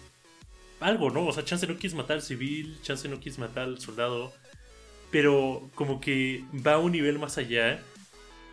algo, 0.80 1.10
¿no? 1.10 1.26
O 1.26 1.32
sea, 1.32 1.44
chance 1.44 1.66
no 1.66 1.74
quieres 1.74 1.94
matar 1.94 2.16
al 2.16 2.22
civil, 2.22 2.78
chance 2.82 3.08
no 3.08 3.16
quieres 3.16 3.38
matar 3.38 3.64
al 3.64 3.80
soldado, 3.80 4.32
pero 5.10 5.70
como 5.74 6.00
que 6.00 6.44
va 6.54 6.74
a 6.74 6.78
un 6.78 6.92
nivel 6.92 7.18
más 7.18 7.38
allá. 7.38 7.80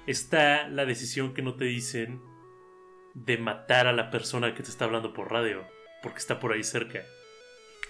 Está 0.07 0.67
la 0.67 0.85
decisión 0.85 1.33
que 1.33 1.41
no 1.41 1.55
te 1.55 1.65
dicen 1.65 2.21
de 3.13 3.37
matar 3.37 3.87
a 3.87 3.93
la 3.93 4.09
persona 4.09 4.55
que 4.55 4.63
te 4.63 4.69
está 4.69 4.85
hablando 4.85 5.13
por 5.13 5.31
radio, 5.31 5.63
porque 6.01 6.19
está 6.19 6.39
por 6.39 6.53
ahí 6.53 6.63
cerca. 6.63 7.03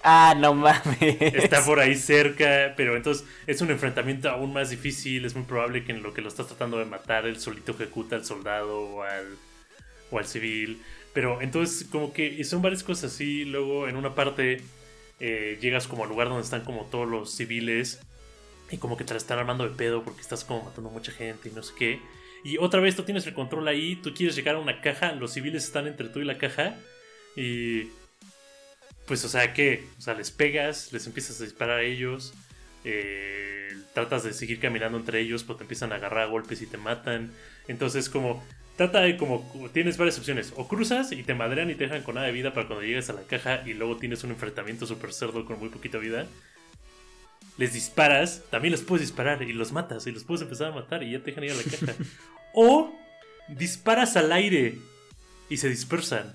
Ah, 0.03 0.35
no 0.37 0.53
mames. 0.53 1.21
Está 1.21 1.63
por 1.63 1.79
ahí 1.79 1.95
cerca, 1.95 2.73
pero 2.75 2.95
entonces 2.95 3.25
es 3.47 3.61
un 3.61 3.69
enfrentamiento 3.69 4.29
aún 4.29 4.53
más 4.53 4.69
difícil. 4.69 5.25
Es 5.25 5.35
muy 5.35 5.45
probable 5.45 5.83
que 5.83 5.91
en 5.91 6.03
lo 6.03 6.13
que 6.13 6.21
lo 6.21 6.29
estás 6.29 6.47
tratando 6.47 6.79
de 6.79 6.85
matar, 6.85 7.25
el 7.25 7.39
solito 7.39 7.73
ejecuta 7.73 8.15
al 8.15 8.25
soldado 8.25 8.79
o 8.79 9.03
al, 9.03 9.37
o 10.09 10.17
al 10.17 10.25
civil. 10.25 10.81
Pero 11.13 11.41
entonces 11.41 11.87
como 11.89 12.13
que 12.13 12.43
son 12.43 12.61
varias 12.61 12.83
cosas 12.83 13.13
así. 13.13 13.45
Luego 13.45 13.87
en 13.87 13.95
una 13.95 14.15
parte 14.15 14.61
eh, 15.19 15.57
llegas 15.61 15.87
como 15.87 16.03
al 16.03 16.09
lugar 16.09 16.29
donde 16.29 16.43
están 16.43 16.61
como 16.61 16.85
todos 16.85 17.07
los 17.07 17.35
civiles. 17.35 18.01
Y 18.71 18.77
como 18.77 18.97
que 18.97 19.03
te 19.03 19.13
la 19.13 19.17
están 19.17 19.37
armando 19.37 19.67
de 19.67 19.75
pedo 19.75 20.03
porque 20.03 20.21
estás 20.21 20.45
como 20.45 20.63
matando 20.63 20.89
a 20.89 20.93
mucha 20.93 21.11
gente 21.11 21.49
y 21.49 21.51
no 21.51 21.61
sé 21.61 21.73
qué. 21.77 21.99
Y 22.43 22.57
otra 22.57 22.79
vez 22.79 22.95
tú 22.95 23.03
tienes 23.03 23.27
el 23.27 23.33
control 23.33 23.67
ahí, 23.67 23.97
tú 23.97 24.13
quieres 24.13 24.35
llegar 24.35 24.55
a 24.55 24.59
una 24.59 24.81
caja, 24.81 25.11
los 25.11 25.33
civiles 25.33 25.63
están 25.63 25.87
entre 25.87 26.09
tú 26.09 26.19
y 26.19 26.25
la 26.25 26.37
caja. 26.37 26.75
Y 27.35 27.89
pues 29.12 29.26
o 29.26 29.28
sea 29.28 29.52
que, 29.54 29.89
o 29.97 30.02
sea, 30.02 30.13
les 30.13 30.32
pegas, 30.32 30.93
les 30.93 31.06
empiezas 31.06 31.41
a 31.41 31.43
disparar 31.43 31.80
a 31.80 31.84
ellos. 31.84 32.34
Eh, 32.86 33.76
tratas 33.93 34.24
de 34.24 34.32
seguir 34.32 34.62
caminando 34.62 34.97
entre 34.97 35.19
ellos, 35.19 35.43
pero 35.43 35.58
te 35.58 35.65
empiezan 35.65 35.91
a 35.91 35.95
agarrar 35.95 36.24
a 36.24 36.26
golpes 36.28 36.62
y 36.62 36.65
te 36.65 36.78
matan. 36.78 37.30
Entonces 37.67 38.08
como 38.08 38.41
trata 38.78 39.02
de 39.02 39.17
como 39.17 39.52
tienes 39.74 39.97
varias 39.97 40.17
opciones. 40.17 40.54
O 40.56 40.69
cruzas 40.69 41.12
y 41.12 41.24
te 41.24 41.34
madrean 41.34 41.69
y 41.69 41.76
te 41.76 41.88
dejan 41.88 42.04
con 42.04 42.15
nada 42.15 42.28
de 42.28 42.32
vida 42.32 42.54
para 42.54 42.67
cuando 42.67 42.86
llegues 42.86 43.10
a 43.10 43.13
la 43.13 43.24
caja 43.24 43.63
y 43.65 43.74
luego 43.74 43.97
tienes 43.97 44.24
un 44.24 44.30
enfrentamiento 44.30 44.88
super 44.88 45.12
cerdo 45.12 45.43
con 45.43 45.60
muy 45.60 45.67
poquita 45.67 45.97
vida. 45.97 46.26
Les 47.58 47.74
disparas, 47.74 48.43
también 48.50 48.71
los 48.71 48.82
puedes 48.82 49.06
disparar 49.06 49.43
y 49.43 49.52
los 49.52 49.74
matas 49.74 50.08
y 50.08 50.13
los 50.13 50.24
puedes 50.24 50.43
empezar 50.43 50.67
a 50.67 50.71
matar 50.71 51.04
y 51.04 51.12
ya 51.12 51.19
te 51.19 51.32
dejan 51.32 51.43
ir 51.43 51.52
a 51.52 51.56
la 51.56 51.63
caja. 51.63 51.95
o 52.54 52.97
disparas 53.50 54.15
al 54.15 54.32
aire 54.32 54.78
y 55.50 55.58
se 55.58 55.67
dispersan. 55.67 56.34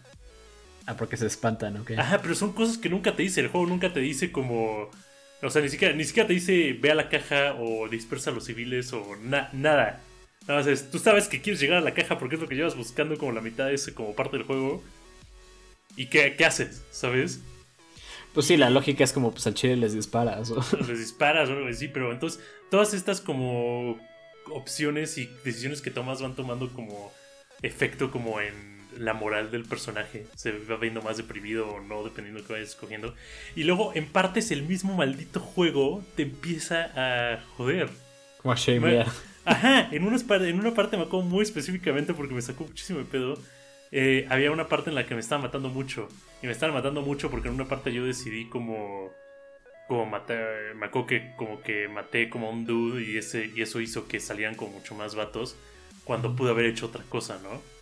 Ah, 0.87 0.97
porque 0.97 1.17
se 1.17 1.27
espantan, 1.27 1.77
¿ok? 1.79 1.93
Ajá, 1.99 2.21
pero 2.23 2.35
son 2.35 2.53
cosas 2.53 2.79
que 2.79 2.89
nunca 2.89 3.17
te 3.17 3.23
dice. 3.23 3.41
El 3.41 3.49
juego 3.49 3.67
nunca 3.67 3.93
te 3.93 4.01
dice 4.01 4.31
como. 4.31 4.89
O 5.43 5.51
sea, 5.51 5.61
ni 5.61 5.69
siquiera, 5.69 5.95
ni 5.95 6.05
siquiera 6.05 6.27
te 6.27 6.33
dice 6.33 6.77
ve 6.81 6.93
a 6.93 6.95
la 6.95 7.09
caja 7.09 7.55
o 7.59 7.89
dispersa 7.89 8.31
a 8.31 8.33
los 8.33 8.45
civiles 8.45 8.93
o 8.93 9.17
nada. 9.17 9.51
Nada 9.53 10.01
más 10.49 10.67
es, 10.67 10.91
tú 10.91 10.99
sabes 10.99 11.29
que 11.29 11.43
quieres 11.43 11.61
llegar 11.61 11.79
a 11.79 11.81
la 11.83 11.93
caja 11.93 12.19
porque 12.19 12.37
es 12.37 12.41
lo 12.41 12.49
que 12.49 12.55
llevas 12.55 12.77
buscando 12.77 13.19
como 13.19 13.33
la 13.33 13.41
mitad 13.41 13.67
de 13.67 13.75
ese 13.75 13.95
como 13.95 14.15
parte 14.15 14.37
del 14.37 14.47
juego. 14.47 14.83
¿Y 15.97 16.07
qué, 16.07 16.37
qué 16.37 16.45
haces? 16.45 16.85
¿Sabes? 16.91 17.41
Pues 18.33 18.47
sí, 18.47 18.57
la 18.57 18.71
lógica 18.71 19.03
es 19.03 19.13
como, 19.13 19.33
pues 19.33 19.47
al 19.47 19.55
chile 19.55 19.77
les 19.77 19.95
disparas. 19.95 20.51
O... 20.51 20.63
Les 20.87 20.99
disparas 20.99 21.49
o 21.49 21.53
algo 21.53 21.69
así, 21.69 21.89
pero 21.89 22.13
entonces 22.13 22.41
todas 22.71 22.95
estas 22.95 23.21
como 23.21 23.99
opciones 24.53 25.19
y 25.19 25.27
decisiones 25.45 25.81
que 25.81 25.91
tomas 25.91 26.23
van 26.23 26.37
tomando 26.37 26.73
como 26.73 27.13
efecto 27.63 28.11
como 28.11 28.41
en 28.41 28.76
la 28.99 29.15
moral 29.15 29.51
del 29.51 29.65
personaje. 29.65 30.27
Se 30.35 30.53
va 30.53 30.77
viendo 30.77 31.03
más 31.03 31.17
deprimido 31.17 31.69
o 31.69 31.81
no, 31.81 32.03
dependiendo 32.05 32.41
de 32.41 32.47
qué 32.47 32.53
vayas 32.55 32.71
escogiendo. 32.71 33.15
Y 33.55 33.65
luego, 33.65 33.93
en 33.95 34.07
partes, 34.07 34.51
el 34.51 34.63
mismo 34.63 34.95
maldito 34.95 35.41
juego 35.41 36.05
te 36.17 36.23
empieza 36.23 36.91
a 36.95 37.41
joder. 37.57 37.89
Como 38.43 38.53
a 38.53 38.57
Shame, 38.57 39.05
Ajá, 39.45 39.89
en 39.93 40.03
una, 40.03 40.17
en 40.17 40.59
una 40.59 40.75
parte 40.75 40.97
me 40.97 41.05
acuerdo 41.05 41.25
muy 41.29 41.43
específicamente 41.43 42.15
porque 42.15 42.35
me 42.35 42.43
sacó 42.43 42.65
muchísimo 42.65 42.99
de 42.99 43.05
pedo. 43.05 43.39
Eh, 43.93 44.27
había 44.29 44.51
una 44.51 44.67
parte 44.67 44.91
en 44.91 44.97
la 44.97 45.07
que 45.07 45.15
me 45.15 45.21
estaba 45.21 45.43
matando 45.43 45.69
mucho. 45.69 46.09
Y 46.43 46.47
me 46.47 46.53
estaban 46.53 46.75
matando 46.75 47.03
mucho 47.03 47.31
porque 47.31 47.49
en 47.49 47.55
una 47.55 47.67
parte 47.67 47.93
yo 47.93 48.05
decidí 48.05 48.49
como. 48.49 49.13
Como 49.87 50.05
matar. 50.05 50.75
Me 50.75 50.87
acuerdo 50.87 51.07
que 51.07 51.33
como 51.37 51.61
que 51.63 51.87
maté 51.87 52.29
como 52.29 52.49
a 52.49 52.51
un 52.51 52.67
dude 52.67 53.05
y, 53.05 53.17
ese, 53.17 53.51
y 53.55 53.63
eso 53.63 53.81
hizo 53.81 54.09
que 54.09 54.19
salieran 54.19 54.57
como 54.57 54.73
mucho 54.73 54.97
más 54.97 55.15
vatos. 55.15 55.57
Cuando 56.05 56.35
pude 56.35 56.51
haber 56.51 56.67
hecho 56.67 56.87
otra 56.87 57.05
cosa, 57.09 57.39
¿no? 57.43 57.76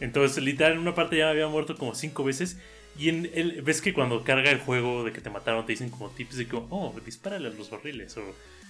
Entonces, 0.00 0.42
literal, 0.42 0.72
en 0.72 0.78
una 0.78 0.94
parte 0.94 1.18
ya 1.18 1.26
me 1.26 1.32
había 1.32 1.48
muerto 1.48 1.76
como 1.76 1.94
cinco 1.94 2.24
veces. 2.24 2.58
Y 2.98 3.08
en 3.08 3.30
el, 3.34 3.62
ves 3.62 3.80
que 3.80 3.94
cuando 3.94 4.24
carga 4.24 4.50
el 4.50 4.58
juego 4.58 5.04
de 5.04 5.12
que 5.12 5.20
te 5.20 5.30
mataron, 5.30 5.64
te 5.64 5.72
dicen 5.72 5.90
como 5.90 6.10
tips 6.10 6.36
de 6.36 6.48
como, 6.48 6.66
oh, 6.70 6.94
dispárale 7.04 7.48
a 7.48 7.50
los 7.50 7.70
barriles. 7.70 8.16
O 8.16 8.22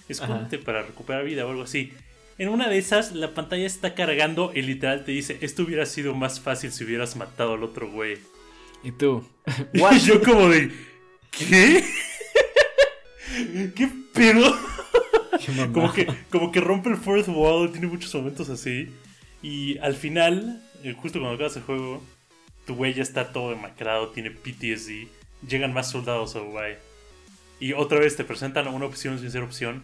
escóndete 0.07 0.57
para 0.57 0.83
recuperar 0.83 1.25
vida 1.25 1.45
o 1.45 1.49
algo 1.49 1.63
así. 1.63 1.93
En 2.37 2.49
una 2.49 2.69
de 2.69 2.77
esas, 2.77 3.13
la 3.13 3.33
pantalla 3.33 3.65
está 3.65 3.93
cargando 3.93 4.51
y 4.53 4.61
literal 4.61 5.05
te 5.05 5.11
dice: 5.11 5.37
Esto 5.41 5.63
hubiera 5.63 5.85
sido 5.85 6.13
más 6.13 6.39
fácil 6.39 6.71
si 6.71 6.83
hubieras 6.83 7.15
matado 7.15 7.53
al 7.53 7.63
otro 7.63 7.89
güey. 7.89 8.17
¿Y 8.83 8.91
tú? 8.91 9.23
Y 9.73 9.99
yo, 9.99 10.21
como 10.21 10.49
de: 10.49 10.71
¿Qué? 11.31 11.83
¿Qué 13.75 13.89
pedo? 14.13 14.55
como, 15.73 15.91
que, 15.93 16.07
como 16.29 16.51
que 16.51 16.59
rompe 16.61 16.89
el 16.89 16.97
fourth 16.97 17.27
wall, 17.27 17.71
tiene 17.71 17.87
muchos 17.87 18.13
momentos 18.15 18.49
así. 18.49 18.89
Y 19.41 19.77
al 19.79 19.95
final, 19.95 20.61
justo 21.01 21.19
cuando 21.19 21.35
acabas 21.35 21.55
el 21.55 21.63
juego, 21.63 22.01
tu 22.65 22.75
güey 22.75 22.93
ya 22.93 23.03
está 23.03 23.31
todo 23.31 23.51
demacrado, 23.51 24.09
tiene 24.09 24.31
PTSD. 24.31 25.07
Llegan 25.47 25.73
más 25.73 25.89
soldados 25.89 26.35
a 26.35 26.41
Uruguay. 26.41 26.75
Y 27.59 27.73
otra 27.73 27.99
vez 27.99 28.15
te 28.15 28.23
presentan 28.23 28.67
una 28.67 28.85
opción 28.85 29.19
sin 29.19 29.31
ser 29.31 29.43
opción. 29.43 29.83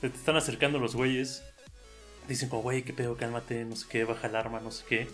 Te 0.00 0.06
están 0.06 0.36
acercando 0.36 0.78
los 0.78 0.94
güeyes 0.94 1.42
dicen 2.30 2.48
como, 2.48 2.62
güey, 2.62 2.82
qué 2.82 2.92
pedo, 2.92 3.16
cálmate, 3.16 3.64
no 3.64 3.76
sé 3.76 3.86
qué, 3.88 4.04
baja 4.04 4.28
el 4.28 4.36
arma, 4.36 4.60
no 4.60 4.70
sé 4.70 4.84
qué. 4.88 5.08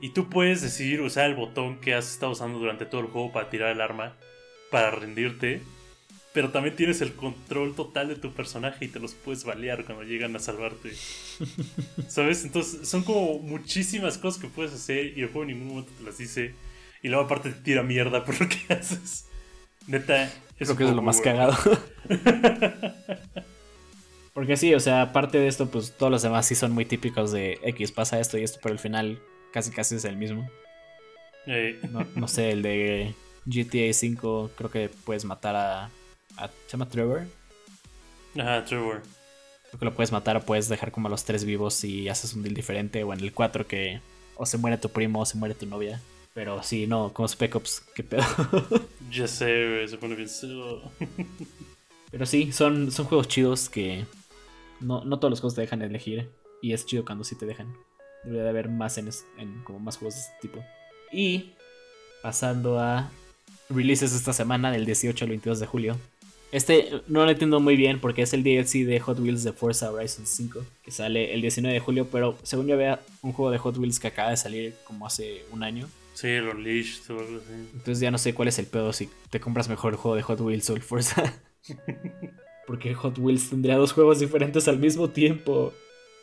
Y 0.00 0.10
tú 0.10 0.30
puedes 0.30 0.62
decidir 0.62 1.00
usar 1.00 1.26
el 1.26 1.34
botón 1.34 1.78
que 1.80 1.94
has 1.94 2.10
estado 2.10 2.32
usando 2.32 2.58
durante 2.58 2.86
todo 2.86 3.02
el 3.02 3.08
juego 3.08 3.32
para 3.32 3.50
tirar 3.50 3.70
el 3.70 3.80
arma, 3.80 4.16
para 4.70 4.90
rendirte. 4.90 5.60
Pero 6.32 6.50
también 6.50 6.76
tienes 6.76 7.00
el 7.00 7.14
control 7.14 7.74
total 7.74 8.08
de 8.08 8.14
tu 8.14 8.32
personaje 8.32 8.84
y 8.84 8.88
te 8.88 9.00
los 9.00 9.14
puedes 9.14 9.44
balear 9.44 9.84
cuando 9.84 10.04
llegan 10.04 10.36
a 10.36 10.38
salvarte. 10.38 10.92
¿Sabes? 12.08 12.44
Entonces 12.44 12.88
son 12.88 13.02
como 13.02 13.38
muchísimas 13.40 14.16
cosas 14.16 14.40
que 14.40 14.48
puedes 14.48 14.72
hacer 14.72 15.18
y 15.18 15.22
el 15.22 15.28
juego 15.28 15.42
en 15.42 15.48
ningún 15.48 15.68
momento 15.68 15.92
te 15.98 16.04
las 16.04 16.18
dice. 16.18 16.54
Y 17.02 17.08
luego 17.08 17.24
aparte 17.24 17.50
te 17.50 17.60
tira 17.60 17.82
mierda 17.82 18.24
por 18.24 18.40
lo 18.40 18.48
que 18.48 18.58
haces. 18.74 19.26
Neta, 19.86 20.30
es 20.58 20.70
que 20.72 20.84
es 20.84 20.90
lo 20.90 21.02
más 21.02 21.20
cagado. 21.20 21.56
Porque 24.34 24.56
sí, 24.56 24.74
o 24.74 24.80
sea, 24.80 25.02
aparte 25.02 25.38
de 25.38 25.48
esto, 25.48 25.70
pues 25.70 25.96
todos 25.96 26.12
los 26.12 26.22
demás 26.22 26.46
sí 26.46 26.54
son 26.54 26.72
muy 26.72 26.84
típicos 26.84 27.32
de 27.32 27.58
X, 27.62 27.90
pasa 27.92 28.20
esto 28.20 28.38
y 28.38 28.44
esto, 28.44 28.60
pero 28.62 28.74
al 28.74 28.78
final 28.78 29.20
casi 29.52 29.70
casi 29.70 29.96
es 29.96 30.04
el 30.04 30.16
mismo. 30.16 30.48
No, 32.14 32.28
sé, 32.28 32.52
el 32.52 32.62
de 32.62 33.14
GTA 33.46 33.90
V 33.90 34.50
creo 34.56 34.70
que 34.70 34.88
puedes 35.04 35.24
matar 35.24 35.56
a... 35.56 35.90
¿Se 36.36 36.72
llama 36.72 36.88
Trevor? 36.88 37.26
Ajá, 38.38 38.64
Trevor. 38.64 39.02
Creo 39.68 39.78
que 39.78 39.84
lo 39.84 39.94
puedes 39.94 40.12
matar 40.12 40.36
o 40.36 40.42
puedes 40.42 40.68
dejar 40.68 40.90
como 40.90 41.08
a 41.08 41.10
los 41.10 41.24
tres 41.24 41.44
vivos 41.44 41.84
y 41.84 42.08
haces 42.08 42.34
un 42.34 42.42
deal 42.42 42.54
diferente. 42.54 43.04
O 43.04 43.12
en 43.12 43.20
el 43.20 43.32
4 43.32 43.66
que 43.66 44.00
o 44.36 44.46
se 44.46 44.58
muere 44.58 44.78
tu 44.78 44.88
primo 44.88 45.20
o 45.20 45.26
se 45.26 45.38
muere 45.38 45.54
tu 45.54 45.66
novia. 45.66 46.00
Pero 46.34 46.62
sí, 46.62 46.86
no, 46.86 47.12
como 47.12 47.28
Spec 47.28 47.54
Ops, 47.56 47.82
qué 47.94 48.02
pedo. 48.02 48.24
ya 49.10 49.26
sé, 49.28 49.86
se 49.88 49.98
pone 49.98 50.14
bien 50.14 50.28
Pero 52.10 52.26
sí, 52.26 52.52
son, 52.52 52.90
son 52.90 53.06
juegos 53.06 53.28
chidos 53.28 53.68
que 53.68 54.06
no, 54.80 55.04
no 55.04 55.18
todos 55.18 55.30
los 55.30 55.40
juegos 55.40 55.54
te 55.54 55.60
dejan 55.60 55.82
elegir. 55.82 56.30
Y 56.62 56.72
es 56.72 56.86
chido 56.86 57.04
cuando 57.04 57.24
sí 57.24 57.36
te 57.36 57.46
dejan. 57.46 57.74
Debería 58.24 58.44
de 58.44 58.50
haber 58.50 58.68
más 58.68 58.98
en, 58.98 59.08
en 59.38 59.62
como 59.64 59.78
más 59.80 59.96
juegos 59.96 60.14
de 60.14 60.20
este 60.20 60.34
tipo. 60.40 60.64
Y 61.12 61.52
pasando 62.22 62.78
a 62.78 63.10
releases 63.68 64.12
esta 64.12 64.32
semana, 64.32 64.70
del 64.70 64.84
18 64.84 65.24
al 65.24 65.28
22 65.30 65.60
de 65.60 65.66
julio. 65.66 65.96
Este 66.52 67.02
no 67.06 67.24
lo 67.24 67.30
entiendo 67.30 67.60
muy 67.60 67.76
bien 67.76 68.00
porque 68.00 68.22
es 68.22 68.32
el 68.32 68.42
DLC 68.42 68.84
de 68.84 68.98
Hot 69.00 69.20
Wheels 69.20 69.44
de 69.44 69.52
Forza 69.52 69.92
Horizon 69.92 70.26
5 70.26 70.64
que 70.82 70.90
sale 70.90 71.32
el 71.32 71.42
19 71.42 71.72
de 71.72 71.80
julio, 71.80 72.08
pero 72.10 72.36
según 72.42 72.66
yo 72.66 72.76
vea 72.76 73.00
un 73.22 73.32
juego 73.32 73.52
de 73.52 73.58
Hot 73.58 73.76
Wheels 73.76 74.00
que 74.00 74.08
acaba 74.08 74.30
de 74.30 74.36
salir 74.36 74.74
como 74.84 75.06
hace 75.06 75.44
un 75.52 75.62
año. 75.62 75.88
Sí, 76.14 76.28
el 76.28 76.48
Unleashed 76.48 77.10
o 77.10 77.20
algo 77.20 77.38
así. 77.38 77.52
Entonces 77.52 78.00
ya 78.00 78.10
no 78.10 78.18
sé 78.18 78.34
cuál 78.34 78.48
es 78.48 78.58
el 78.58 78.66
pedo 78.66 78.92
si 78.92 79.08
te 79.30 79.38
compras 79.38 79.68
mejor 79.68 79.92
el 79.92 79.98
juego 79.98 80.16
de 80.16 80.22
Hot 80.22 80.40
Wheels 80.40 80.68
o 80.70 80.76
el 80.76 80.82
Forza. 80.82 81.40
Porque 82.66 82.94
Hot 82.94 83.18
Wheels 83.18 83.50
tendría 83.50 83.76
dos 83.76 83.92
juegos 83.92 84.18
diferentes 84.18 84.66
al 84.66 84.78
mismo 84.78 85.08
tiempo. 85.10 85.72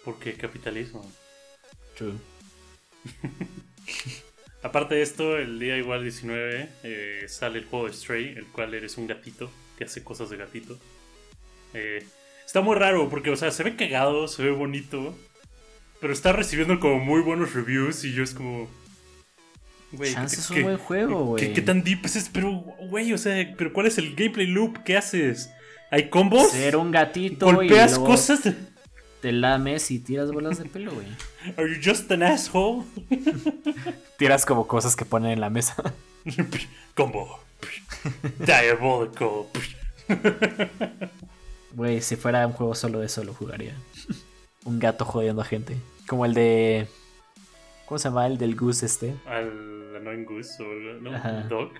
Porque 0.03 0.33
capitalismo. 0.33 1.09
True. 1.97 2.13
Aparte 4.61 4.95
de 4.95 5.01
esto, 5.01 5.37
el 5.37 5.59
día 5.59 5.77
igual 5.77 6.03
19 6.03 6.69
eh, 6.83 7.25
sale 7.27 7.59
el 7.59 7.65
juego 7.65 7.87
de 7.87 7.93
Stray, 7.93 8.33
el 8.35 8.45
cual 8.47 8.73
eres 8.73 8.97
un 8.97 9.07
gatito 9.07 9.49
que 9.77 9.85
hace 9.85 10.03
cosas 10.03 10.29
de 10.29 10.37
gatito. 10.37 10.77
Eh, 11.73 12.05
está 12.45 12.61
muy 12.61 12.75
raro 12.75 13.09
porque, 13.09 13.29
o 13.29 13.35
sea, 13.35 13.51
se 13.51 13.63
ve 13.63 13.75
cagado, 13.75 14.27
se 14.27 14.43
ve 14.43 14.51
bonito, 14.51 15.15
pero 16.01 16.13
está 16.13 16.33
recibiendo 16.33 16.79
como 16.79 16.99
muy 16.99 17.21
buenos 17.21 17.53
reviews 17.53 18.03
y 18.03 18.13
yo 18.13 18.23
es 18.23 18.33
como... 18.33 18.67
Güey, 19.93 20.13
es 20.13 20.49
un 20.49 20.63
buen 20.63 20.77
juego, 20.77 21.23
güey. 21.23 21.53
¿qué, 21.53 21.61
tan 21.61 21.81
deep 21.81 22.05
es? 22.05 22.29
Pero, 22.33 22.51
güey, 22.89 23.13
o 23.13 23.17
sea, 23.17 23.53
pero 23.57 23.71
¿cuál 23.71 23.87
es 23.87 23.97
el 23.97 24.15
gameplay 24.15 24.45
loop? 24.45 24.83
¿Qué 24.83 24.97
haces? 24.97 25.49
¿Hay 25.89 26.09
combos? 26.09 26.49
Ser 26.51 26.75
un 26.75 26.91
gatito. 26.91 27.45
Golpeas 27.45 27.97
cosas. 27.97 28.41
Te 29.21 29.31
lames 29.31 29.89
y 29.89 29.99
tiras 29.99 30.31
bolas 30.31 30.59
de 30.59 30.65
pelo, 30.65 30.91
güey. 30.93 31.07
Are 31.57 31.73
you 31.73 31.79
just 31.83 32.11
an 32.11 32.23
asshole? 32.23 32.83
tiras 34.17 34.45
como 34.45 34.67
cosas 34.67 34.95
que 34.97 35.05
ponen 35.05 35.31
en 35.31 35.39
la 35.39 35.49
mesa. 35.49 35.75
Combo. 36.95 37.46
Diabolical. 38.39 39.47
Güey, 41.73 42.01
si 42.01 42.15
fuera 42.15 42.47
un 42.47 42.53
juego 42.53 42.73
solo 42.75 42.99
de 42.99 43.05
eso 43.05 43.23
lo 43.23 43.33
jugaría. 43.33 43.75
Un 44.65 44.79
gato 44.79 45.05
jodiendo 45.05 45.41
a 45.41 45.45
gente. 45.45 45.77
Como 46.07 46.25
el 46.25 46.33
de. 46.33 46.87
¿Cómo 47.85 47.99
se 47.99 48.09
llama? 48.09 48.27
El 48.27 48.37
del 48.37 48.55
Goose 48.55 48.85
este. 48.85 49.13
Al 49.25 49.95
Annoying 49.95 50.25
Goose 50.25 50.63
o 50.63 50.65
algo, 50.65 51.11
¿no? 51.11 51.43
Dog. 51.47 51.71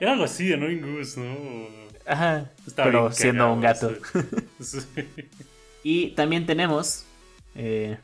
Era 0.00 0.12
algo 0.12 0.24
así, 0.24 0.52
Annoying 0.52 0.80
Goose, 0.82 1.20
¿no? 1.20 1.86
Ajá. 2.06 2.50
pero 2.76 3.12
siendo 3.12 3.52
un 3.52 3.60
gato. 3.60 3.92
y 5.82 6.10
también 6.10 6.46
tenemos 6.46 7.04
eh, 7.54 7.98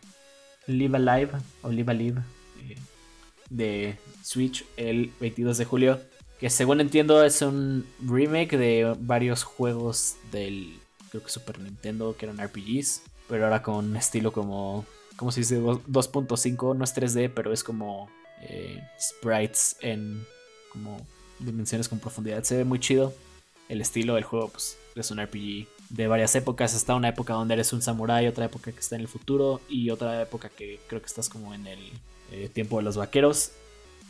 Live 0.67 0.97
Alive 0.97 1.33
o 1.63 1.71
Live 1.71 1.91
Alive 1.91 2.21
eh, 2.61 2.77
de 3.51 3.99
Switch 4.23 4.65
el 4.77 5.13
22 5.21 5.59
de 5.59 5.65
julio. 5.65 6.01
Que 6.43 6.51
según 6.51 6.81
entiendo 6.81 7.23
es 7.23 7.41
un 7.41 7.87
remake 8.05 8.59
de 8.59 8.97
varios 8.99 9.45
juegos 9.45 10.17
del 10.33 10.77
creo 11.09 11.23
que 11.23 11.31
Super 11.31 11.61
Nintendo 11.61 12.17
que 12.17 12.27
eran 12.27 12.45
RPGs. 12.45 13.03
Pero 13.29 13.45
ahora 13.45 13.63
con 13.63 13.97
estilo 13.97 14.33
como. 14.33 14.85
¿Cómo 15.15 15.31
se 15.31 15.39
dice? 15.39 15.61
2.5. 15.63 16.77
No 16.77 16.83
es 16.83 16.97
3D, 16.97 17.31
pero 17.33 17.53
es 17.53 17.63
como 17.63 18.11
eh, 18.41 18.83
sprites 19.01 19.77
en 19.83 20.27
como 20.73 21.07
dimensiones 21.39 21.89
con 21.89 22.01
profundidad. 22.01 22.43
Se 22.43 22.57
ve 22.57 22.65
muy 22.65 22.81
chido 22.81 23.15
el 23.69 23.81
estilo 23.81 24.17
del 24.17 24.25
juego 24.25 24.49
pues, 24.49 24.77
es 24.97 25.13
un 25.13 25.23
RPG 25.23 25.69
de 25.91 26.09
varias 26.09 26.35
épocas. 26.35 26.75
Está 26.75 26.97
una 26.97 27.11
época 27.11 27.35
donde 27.35 27.55
eres 27.55 27.73
un 27.73 27.83
samurái, 27.83 28.27
otra 28.27 28.47
época 28.47 28.73
que 28.73 28.81
está 28.81 28.97
en 28.97 29.03
el 29.03 29.09
futuro 29.09 29.61
y 29.69 29.91
otra 29.91 30.21
época 30.21 30.49
que 30.49 30.81
creo 30.89 31.01
que 31.01 31.07
estás 31.07 31.29
como 31.29 31.55
en 31.55 31.69
el 31.69 31.79
eh, 32.33 32.49
tiempo 32.53 32.79
de 32.79 32.83
los 32.83 32.97
vaqueros. 32.97 33.53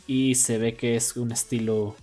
Y 0.07 0.33
se 0.33 0.57
ve 0.57 0.73
que 0.73 0.95
es 0.95 1.15
un 1.15 1.31
estilo 1.31 1.95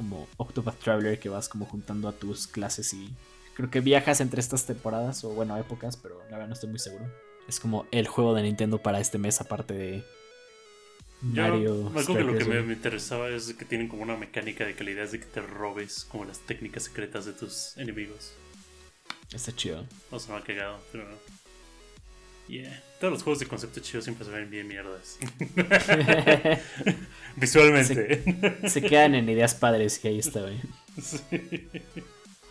como 0.00 0.26
Octopath 0.38 0.78
Traveler 0.78 1.18
que 1.18 1.28
vas 1.28 1.50
como 1.50 1.66
juntando 1.66 2.08
a 2.08 2.12
tus 2.12 2.46
clases 2.46 2.94
y 2.94 3.12
creo 3.52 3.68
que 3.68 3.80
viajas 3.80 4.22
entre 4.22 4.40
estas 4.40 4.64
temporadas 4.64 5.22
o 5.24 5.28
bueno 5.28 5.58
épocas, 5.58 5.98
pero 5.98 6.22
la 6.30 6.38
verdad 6.38 6.48
no 6.48 6.54
estoy 6.54 6.70
muy 6.70 6.78
seguro. 6.78 7.04
Es 7.46 7.60
como 7.60 7.84
el 7.90 8.08
juego 8.08 8.34
de 8.34 8.42
Nintendo 8.42 8.78
para 8.78 8.98
este 8.98 9.18
mes 9.18 9.42
aparte 9.42 9.74
de 9.74 10.04
Mario. 11.20 11.90
me 11.90 12.00
acuerdo 12.00 12.14
que 12.14 12.32
lo 12.32 12.38
que 12.38 12.44
me, 12.46 12.62
me 12.62 12.72
interesaba 12.72 13.28
es 13.28 13.52
que 13.52 13.66
tienen 13.66 13.88
como 13.88 14.02
una 14.02 14.16
mecánica 14.16 14.64
de 14.64 14.74
calidad 14.74 15.06
de 15.06 15.20
que 15.20 15.26
te 15.26 15.42
robes 15.42 16.06
como 16.06 16.24
las 16.24 16.38
técnicas 16.38 16.84
secretas 16.84 17.26
de 17.26 17.34
tus 17.34 17.76
enemigos. 17.76 18.32
Está 19.30 19.54
chido. 19.54 19.84
No 20.10 20.18
se 20.18 20.32
me 20.32 20.38
ha 20.38 20.40
cagado, 20.40 20.80
pero. 20.92 21.04
Yeah. 22.50 22.82
Todos 22.98 23.12
los 23.12 23.22
juegos 23.22 23.38
de 23.38 23.46
concepto 23.46 23.80
chido 23.80 24.02
siempre 24.02 24.24
se 24.26 24.32
ven 24.32 24.50
bien 24.50 24.66
mierdas. 24.66 25.18
Visualmente. 27.36 28.58
Se 28.68 28.82
quedan 28.82 29.14
en 29.14 29.28
ideas 29.28 29.54
padres 29.54 30.00
y 30.04 30.08
ahí 30.08 30.18
está, 30.18 30.40
güey. 30.40 30.58
Sí. 31.00 31.68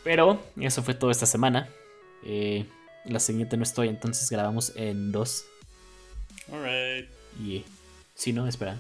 Pero 0.04 0.42
eso 0.60 0.82
fue 0.84 0.94
todo 0.94 1.12
esta 1.12 1.26
semana. 1.26 1.68
Eh, 2.26 2.66
la 3.06 3.20
siguiente 3.20 3.58
no 3.58 3.64
estoy, 3.64 3.90
entonces 3.90 4.30
grabamos 4.30 4.72
en 4.76 5.12
dos. 5.12 5.44
Alright. 6.52 7.10
Y. 7.44 7.66
Sí, 8.16 8.32
no, 8.34 8.48
espera. 8.48 8.78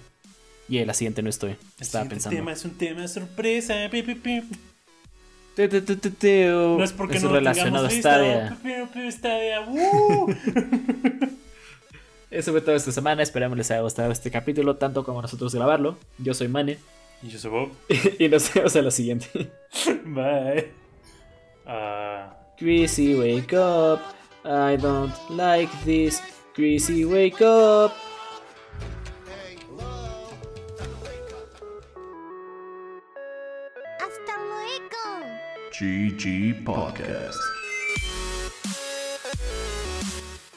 Y 0.70 0.84
la 0.86 0.94
siguiente 0.94 1.22
no 1.22 1.30
estoy. 1.30 1.56
Estaba 1.80 2.04
El 2.04 2.10
pensando. 2.10 2.36
tema 2.38 2.54
es 2.54 2.64
un 2.64 2.78
tema 2.78 3.08
sorpresa. 3.08 3.76
pi, 3.92 4.04
pi, 4.04 4.16
pi. 4.16 4.42
Tu, 5.56 5.68
tu, 5.68 5.98
tu, 5.98 6.12
tu. 6.12 6.28
No 6.28 6.84
es 6.84 6.94
porque 6.94 7.18
Es 7.18 7.24
no 7.24 7.34
relacionado 7.34 7.88
a. 7.88 7.90
Stadia. 7.90 8.58
Stadia. 9.12 9.62
¡Woo! 9.62 10.34
Eso 12.32 12.52
fue 12.52 12.62
todo 12.62 12.76
esta 12.76 12.92
semana. 12.92 13.24
Esperamos 13.24 13.58
les 13.58 13.72
haya 13.72 13.82
gustado 13.82 14.12
este 14.12 14.30
capítulo, 14.30 14.76
tanto 14.76 15.04
como 15.04 15.22
nosotros 15.22 15.54
grabarlo. 15.54 15.98
Yo 16.18 16.34
soy 16.34 16.48
Mane. 16.48 16.78
y 17.24 17.30
yo 17.30 17.40
soy 17.40 17.52
Bob. 17.52 17.70
y 18.20 18.28
nos 18.30 18.54
vemos 18.54 18.76
a 18.76 18.82
la 18.82 18.92
siguiente. 18.92 19.28
Bye. 20.06 20.72
Ah. 21.66 22.36
Greasy, 22.60 23.16
wake 23.16 23.54
up. 23.54 24.00
I 24.46 24.76
don't 24.78 25.14
like 25.30 25.72
this. 25.86 26.22
Greasy, 26.56 27.06
wake 27.06 27.42
up. 27.42 27.94
Hasta 34.00 34.36
luego. 34.38 35.02
GG 35.72 36.64
Podcast. 36.64 37.59